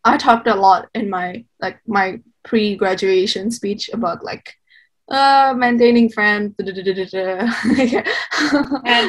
[0.04, 4.56] i talked a lot in my like my pre-graduation speech about like
[5.10, 6.74] uh maintaining friends And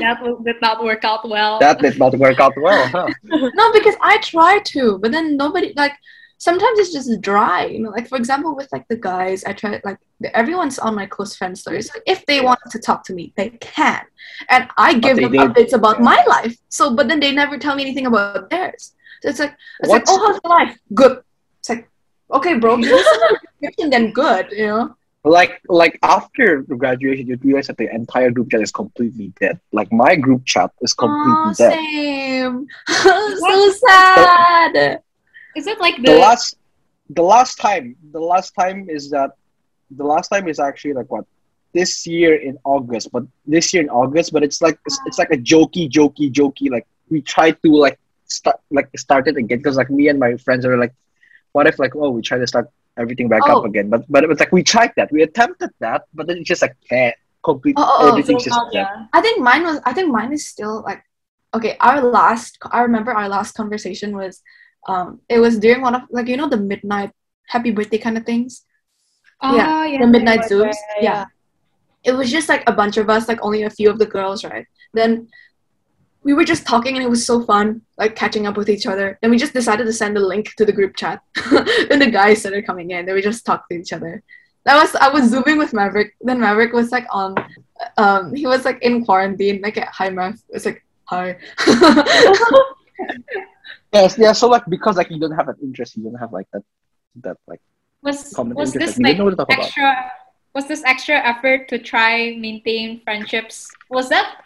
[0.02, 1.58] that will, did not work out well.
[1.58, 3.08] That did not work out well, huh?
[3.60, 5.96] no because i try to but then nobody like
[6.38, 9.80] sometimes it's just dry you know like for example with like the guys i try
[9.84, 9.98] like
[10.34, 13.50] everyone's on my close friend stories like, if they want to talk to me they
[13.50, 14.02] can.
[14.48, 15.40] And i give them did.
[15.40, 16.56] updates about my life.
[16.68, 18.94] So but then they never tell me anything about theirs.
[19.22, 20.78] So it's like it's What's- like oh how's your life?
[20.94, 21.22] Good.
[21.60, 21.88] It's like
[22.32, 24.94] okay bro give me some description then good you know?
[25.24, 29.60] Like like after graduation, you realize that the entire group chat is completely dead.
[29.72, 31.72] Like my group chat is completely Aw, dead.
[31.72, 32.66] same.
[32.88, 35.02] So sad
[35.58, 36.56] Is it like The the, last
[37.18, 37.86] the last time
[38.16, 39.30] the last time is that
[40.00, 41.24] the last time is actually like what
[41.78, 45.32] this year in August, but this year in August, but it's like it's, it's like
[45.38, 46.70] a jokey, jokey, jokey.
[46.76, 47.98] Like we tried to like
[48.38, 50.94] start like start it again because like me and my friends are like,
[51.52, 52.66] what if like oh we try to start
[53.02, 53.58] everything back Oh.
[53.58, 53.88] up again?
[53.90, 56.62] But but it was like we tried that, we attempted that, but then it's just
[56.62, 59.06] like can't complete Oh, oh, oh, everything's so just yeah.
[59.12, 59.80] I think mine was.
[59.84, 61.02] I think mine is still like,
[61.56, 61.76] okay.
[61.80, 62.58] Our last.
[62.78, 64.42] I remember our last conversation was,
[64.86, 67.10] um, it was during one of like you know the midnight
[67.48, 68.64] happy birthday kind of things.
[69.40, 70.64] Oh, Yeah, yeah, the midnight zooms.
[70.64, 71.24] right, Yeah.
[72.04, 74.44] It was just like a bunch of us, like only a few of the girls,
[74.44, 74.66] right?
[74.94, 75.28] Then
[76.22, 79.18] we were just talking and it was so fun, like catching up with each other.
[79.20, 81.22] Then we just decided to send a link to the group chat.
[81.88, 83.06] then the guys started coming in.
[83.06, 84.22] Then we just talked to each other.
[84.64, 86.14] That was I was zooming with Maverick.
[86.20, 87.34] Then Maverick was like on,
[87.96, 89.60] um, he was like in quarantine.
[89.62, 90.40] Like at hi Mav.
[90.50, 91.38] It's like hi.
[93.92, 94.32] Yes, yeah.
[94.32, 96.62] So like because like you don't have an interest, you don't have like that
[97.22, 97.60] that like
[98.02, 98.86] Was common was interest.
[98.86, 99.70] this Like, you like don't know what to talk about.
[99.70, 100.12] extra?
[100.54, 103.68] Was this extra effort to try maintain friendships?
[103.90, 104.36] Was that?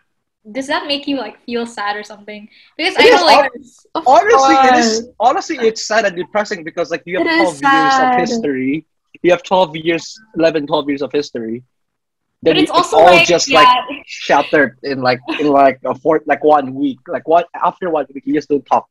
[0.50, 2.48] Does that make you like feel sad or something?
[2.76, 3.50] Because I It is know like
[3.94, 4.76] Of honestly it course.
[4.76, 8.14] is honestly it's sad and depressing because like you have It is 12 years of
[8.14, 8.86] history
[9.22, 11.62] you have 12 years 11 12 years of history
[12.42, 13.68] then but it's you- also all like just yeah, like
[14.06, 18.24] shattered in like in like a fort like one week like what after one week
[18.26, 18.86] you just don't talk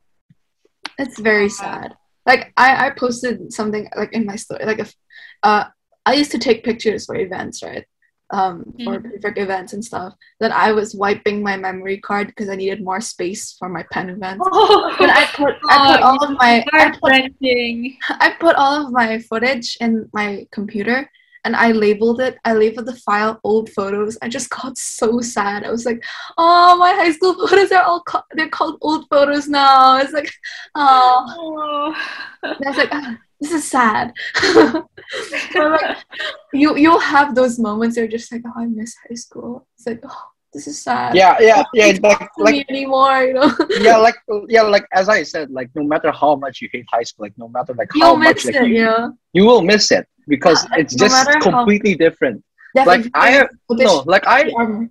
[1.01, 1.95] It's very sad.
[2.25, 4.65] Like I, I posted something like in my story.
[4.65, 4.93] Like if
[5.43, 5.65] uh
[6.05, 7.85] I used to take pictures for events, right?
[8.31, 10.13] Um for perfect events and stuff.
[10.39, 14.09] Then I was wiping my memory card because I needed more space for my Penn
[14.09, 14.45] events.
[14.99, 17.11] Then I put I put Oh, all of my I put.
[18.09, 21.09] I put all of my footage in my computer
[21.43, 22.37] and I labeled it.
[22.45, 24.17] I labeled the file old photos.
[24.21, 25.63] I just got so sad.
[25.63, 26.03] I was like,
[26.37, 30.31] "Oh, my high school photos are all ca- they're called old photos now." It's like,
[30.75, 31.95] "Oh, Oh.
[32.43, 34.13] and I was like, ah, this is sad.
[35.55, 35.97] like,
[36.53, 39.67] you you'll have those moments where you're just like, oh, I miss high school.
[39.77, 40.23] It's like, oh,
[40.53, 41.15] this is sad.
[41.15, 43.23] yeah yeah yeah it's like like me anymore.
[43.23, 44.15] You know, yeah like
[44.49, 47.37] yeah like as i said like no matter how much you hate high school like
[47.37, 48.67] no matter like how you'll much miss like, it.
[48.67, 51.51] you, You know, you will miss it because Yeah, like, it's no just matter how-
[51.51, 52.43] completely different
[52.85, 54.89] like i you- have no like i um,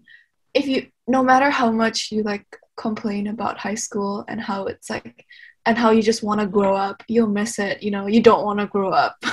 [0.55, 2.45] if you no matter how much you like
[2.77, 5.25] complain about high school and how it's like
[5.67, 8.45] and how you just want to grow up you'll miss it you know you don't
[8.45, 9.17] want to grow up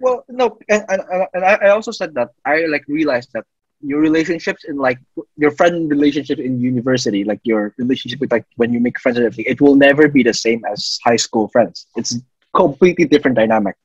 [0.00, 1.00] Well, no, and, and,
[1.32, 3.44] and I, I also said that I like realized that
[3.80, 4.98] your relationships in like
[5.36, 9.26] your friend relationship in university, like your relationship with like when you make friends and
[9.26, 11.86] everything, it will never be the same as high school friends.
[11.94, 12.18] It's
[12.54, 13.76] completely different dynamic.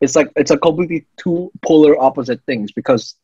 [0.00, 3.16] It's like it's a completely two polar opposite things because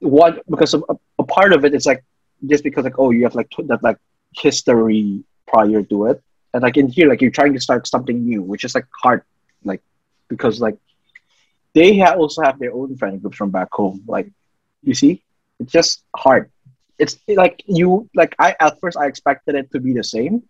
[0.00, 0.80] one because a,
[1.18, 2.04] a part of it is like
[2.46, 3.98] just because like oh you have like that like
[4.36, 6.22] history prior to it
[6.54, 9.22] and like in here like you're trying to start something new which is like hard
[9.64, 9.82] like
[10.28, 10.76] because like
[11.74, 14.02] they ha- also have their own friend groups from back home.
[14.06, 14.30] Like,
[14.82, 15.22] you see,
[15.60, 16.50] it's just hard.
[16.98, 20.42] It's like you like I at first I expected it to be the same,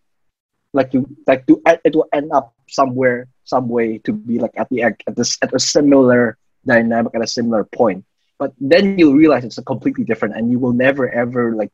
[0.72, 4.68] like you like to it will end up somewhere some way to be like at
[4.68, 8.04] the at this at a similar dynamic at a similar point.
[8.38, 11.72] But then you'll realize it's a completely different, and you will never ever like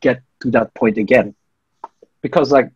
[0.00, 1.34] get to that point again,
[2.22, 2.70] because like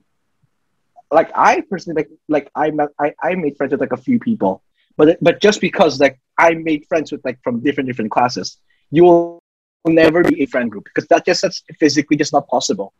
[1.10, 4.18] like I personally like like I met I, I made friends with like a few
[4.18, 4.62] people,
[4.96, 8.58] but but just because like I made friends with like from different different classes,
[8.90, 9.42] you will
[9.86, 12.92] never be a friend group because that just that's physically just not possible.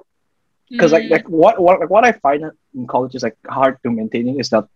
[0.75, 2.45] Because like like what what like what I find
[2.75, 4.67] in college is like hard to maintaining is that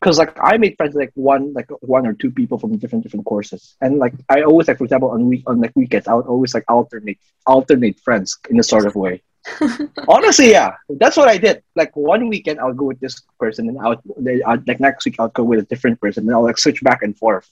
[0.00, 3.02] because like I made friends with, like one like one or two people from different
[3.04, 6.14] different courses, and like I always like for example on week on like weekends I
[6.14, 9.22] would always like alternate alternate friends in a sort of way.
[10.08, 11.62] Honestly, yeah, that's what I did.
[11.74, 14.02] Like one weekend, I'll go with this person, and I'll,
[14.46, 17.02] I'll like next week I'll go with a different person, and I'll like switch back
[17.02, 17.48] and forth.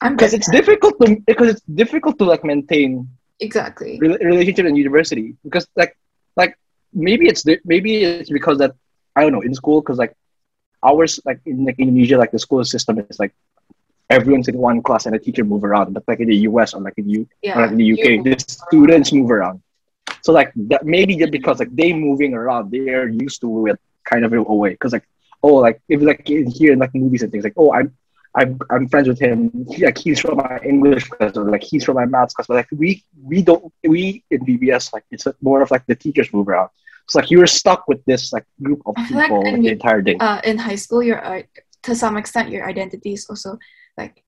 [0.00, 3.08] Because it's difficult to because it's difficult to like maintain
[3.40, 5.96] exactly re- relationship in university because like
[6.36, 6.56] like
[6.92, 8.72] maybe it's maybe it's because that
[9.16, 10.14] I don't know in school because like
[10.82, 13.34] ours like in like Indonesia like the school system is like
[14.10, 16.82] everyone's in one class and a teacher move around but like in the US or
[16.82, 17.56] like in U yeah.
[17.56, 19.62] or like in the UK the students move around
[20.22, 24.24] so like that maybe just because like they moving around, they're used to it kind
[24.24, 24.70] of in a way.
[24.70, 25.06] Because like
[25.42, 27.94] oh like if like in here in like movies and things like oh I'm
[28.34, 29.66] I'm I'm friends with him.
[29.70, 32.46] He, like he's from my English class or like he's from my maths class.
[32.46, 36.32] But like we we don't we in BBS like it's more of like the teachers
[36.32, 36.70] move around.
[37.04, 40.16] It's like you're stuck with this like group of people like the entire day.
[40.18, 41.42] Uh, in high school, your uh,
[41.82, 43.58] to some extent your identity is also
[43.96, 44.22] like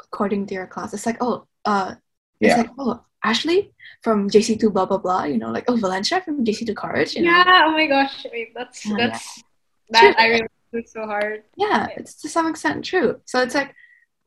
[0.00, 0.94] according to your class.
[0.94, 1.94] It's like oh uh,
[2.40, 2.62] it's yeah.
[2.62, 6.74] like oh Ashley from JC2 blah blah blah, you know, like oh Valencia from JC2
[6.74, 7.14] college.
[7.14, 7.30] You know?
[7.30, 9.42] Yeah, oh my gosh, wait, that's oh, that's yeah.
[9.90, 10.24] that true.
[10.24, 11.42] I remember it's so hard.
[11.56, 13.20] Yeah, it's to some extent true.
[13.24, 13.74] So it's like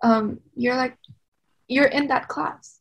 [0.03, 0.97] um you're like
[1.67, 2.78] you're in that class.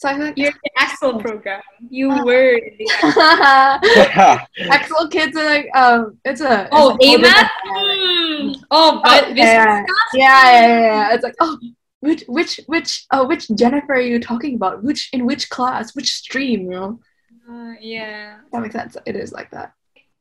[0.00, 1.60] So I like you're in the Axel program.
[1.90, 2.88] You uh, were in the
[4.70, 7.50] Axel kids are like um it's a oh AMAT?
[7.68, 8.56] Mm.
[8.70, 9.84] Oh, but oh, yeah.
[10.14, 11.14] yeah, yeah, yeah, yeah.
[11.14, 11.58] It's like oh
[12.00, 14.82] which which which uh which Jennifer are you talking about?
[14.82, 15.94] Which in which class?
[15.94, 16.62] Which stream?
[16.62, 17.00] You know?
[17.46, 18.38] Uh, yeah.
[18.54, 18.96] That makes sense.
[19.04, 19.74] It is like that.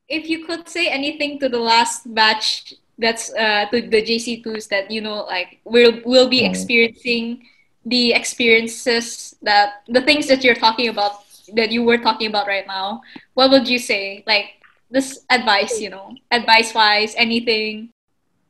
[0.10, 4.92] If you could say anything to the last batch that's uh to the JC2s that
[4.92, 6.50] you know like we'll we'll be mm.
[6.50, 7.48] experiencing
[7.86, 11.24] the experiences that the things that you're talking about
[11.56, 13.02] that you were talking about right now,
[13.34, 14.24] what would you say?
[14.28, 14.62] Like
[14.92, 17.90] this advice, you know, advice wise, anything.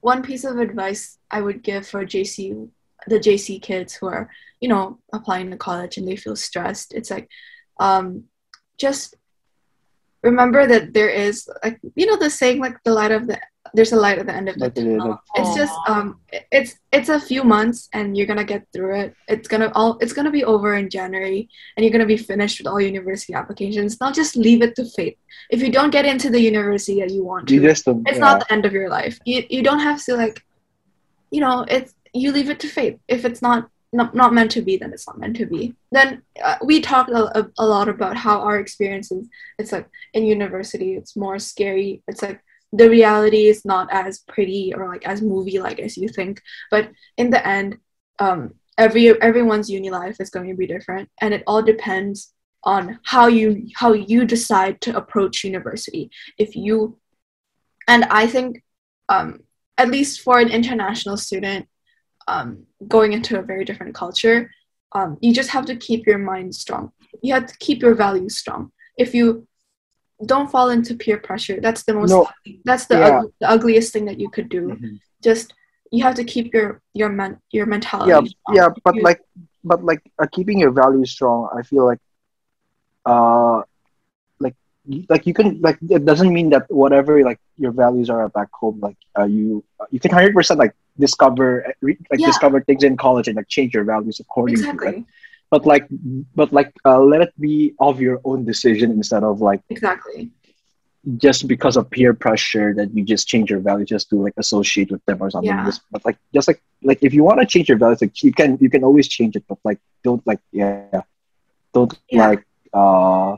[0.01, 2.69] One piece of advice I would give for JC
[3.07, 6.93] the JC kids who are, you know, applying to college and they feel stressed.
[6.93, 7.29] It's like,
[7.79, 8.25] um,
[8.77, 9.15] just
[10.23, 13.39] remember that there is like you know the saying like the light of the
[13.73, 15.21] there's a light at the end of the tunnel.
[15.35, 16.19] It's just um
[16.51, 19.15] it's it's a few months and you're gonna get through it.
[19.27, 22.67] It's gonna all it's gonna be over in January and you're gonna be finished with
[22.67, 23.99] all university applications.
[23.99, 25.19] Not just leave it to fate.
[25.51, 28.17] If you don't get into the university that you want to, you just, it's yeah.
[28.17, 29.19] not the end of your life.
[29.25, 30.43] You you don't have to like
[31.31, 32.99] you know, it's you leave it to fate.
[33.07, 35.75] If it's not not, not meant to be, then it's not meant to be.
[35.91, 39.27] Then uh, we talked a, a, lot about how our experiences,
[39.57, 42.03] it's like in university, it's more scary.
[42.07, 46.07] It's like the reality is not as pretty or like as movie like as you
[46.07, 46.41] think.
[46.69, 47.77] But in the end,
[48.19, 52.33] um, every everyone's uni life is going to be different, and it all depends
[52.63, 56.11] on how you how you decide to approach university.
[56.37, 56.97] If you,
[57.87, 58.63] and I think,
[59.07, 59.39] um,
[59.77, 61.67] at least for an international student,
[62.29, 64.51] um, going into a very different culture,
[64.93, 66.91] um, you just have to keep your mind strong.
[67.21, 68.71] You have to keep your values strong.
[68.97, 69.47] If you
[70.25, 72.11] don't fall into peer pressure, that's the most.
[72.11, 72.29] No.
[72.65, 73.21] That's the, yeah.
[73.41, 74.69] the, ugliest thing that you could do.
[74.69, 74.95] Mm-hmm.
[75.23, 75.53] Just
[75.91, 78.11] you have to keep your your men your mentality.
[78.11, 78.55] Yeah, strong.
[78.57, 79.21] yeah, but you, like,
[79.63, 81.99] but like uh, keeping your values strong, I feel like,
[83.05, 83.63] uh,
[85.09, 88.79] like you can like it doesn't mean that whatever like your values are back home
[88.79, 92.27] like uh, you you can hundred percent like discover like yeah.
[92.27, 94.69] discover things in college and like change your values accordingly.
[94.69, 95.05] Exactly.
[95.49, 95.87] But like,
[96.35, 100.29] but like, uh, let it be of your own decision instead of like exactly
[101.17, 104.91] just because of peer pressure that you just change your values just to like associate
[104.91, 105.49] with them or something.
[105.49, 105.65] Yeah.
[105.65, 108.31] Just, but like, just like like if you want to change your values, like you
[108.31, 111.01] can you can always change it, but like don't like yeah,
[111.73, 112.27] don't yeah.
[112.27, 113.37] like uh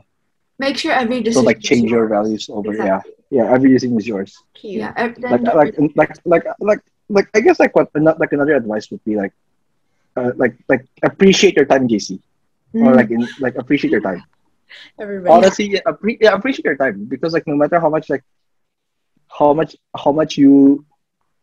[0.64, 3.12] make sure every decision don't like change your values over exactly.
[3.30, 4.32] yeah yeah every decision is yours.
[4.62, 6.80] Yeah, like, like like like like
[7.16, 7.88] like I guess like what
[8.22, 9.32] like another advice would be like
[10.16, 12.20] uh, like like appreciate your time, JC,
[12.74, 12.86] mm.
[12.86, 14.22] or like in, like appreciate your time.
[14.98, 15.32] Everybody.
[15.32, 18.24] Honestly, yeah, appre- yeah, appreciate your time because like no matter how much like
[19.28, 20.84] how much how much you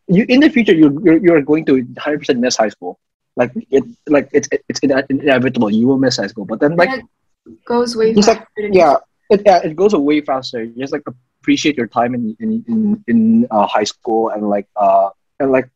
[0.08, 2.98] you in the future you you're, you're going to 100 percent miss high school.
[3.36, 5.70] Like it like it's it's inevitable.
[5.70, 8.96] You will miss high school, but then like it goes way just like yeah,
[9.30, 10.62] it yeah, it goes away faster.
[10.62, 11.04] You just like
[11.40, 15.70] appreciate your time in in in, in uh, high school and like uh and like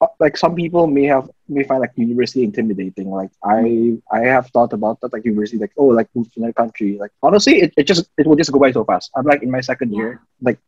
[0.00, 3.10] uh, like some people may have may find like university intimidating.
[3.10, 6.52] Like I I have thought about that like university like oh like move to another
[6.52, 6.98] country.
[6.98, 9.10] Like honestly, it, it just it will just go by so fast.
[9.16, 10.58] I'm like in my second year, like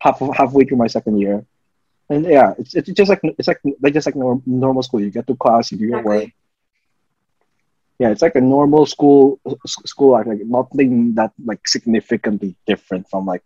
[0.00, 1.44] half halfway through my second year,
[2.08, 5.00] and yeah, it's it's just like it's like like just like norm, normal school.
[5.00, 6.30] You get to class, you do your work.
[7.98, 10.26] Yeah, it's like a normal school school life.
[10.26, 13.42] Like nothing that like significantly different from like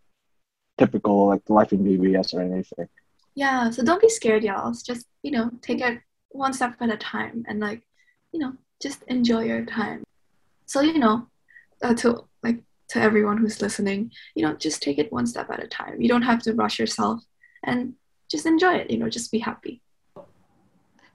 [0.78, 2.88] typical like life in BBS or anything.
[3.34, 4.72] Yeah, so don't be scared, y'all.
[4.72, 6.00] Just, you know, take it
[6.30, 7.82] one step at a time and like,
[8.32, 10.04] you know, just enjoy your time.
[10.66, 11.28] So, you know,
[11.82, 15.62] uh, to like to everyone who's listening, you know, just take it one step at
[15.62, 16.00] a time.
[16.00, 17.22] You don't have to rush yourself
[17.62, 17.94] and
[18.30, 19.81] just enjoy it, you know, just be happy.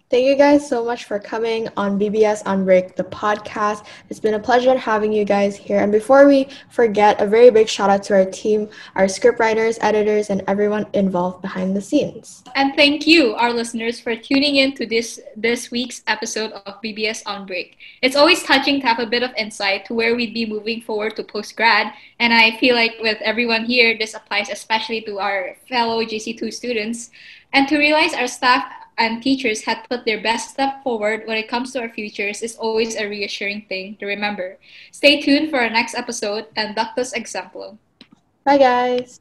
[0.10, 3.86] Thank you guys so much for coming on BBS on Break, the podcast.
[4.10, 5.80] It's been a pleasure having you guys here.
[5.80, 10.30] And before we forget, a very big shout out to our team, our scriptwriters, editors,
[10.30, 12.46] and everyone involved behind the scenes.
[12.56, 17.24] And thank you, our listeners, for tuning in to this this week's episode of BBS
[17.26, 17.76] on Break.
[18.02, 21.18] It's always touching to have a bit of insight to where we'd be moving forward
[21.18, 25.58] to post grad, and I feel like with everyone here, this applies especially to our
[25.68, 27.12] fellow JC2 students,
[27.52, 28.64] and to realize our staff
[28.98, 32.56] and teachers had put their best step forward when it comes to our futures is
[32.56, 34.58] always a reassuring thing to remember.
[34.92, 37.78] Stay tuned for our next episode and Ductus Exemplum.
[38.44, 39.20] Bye, guys.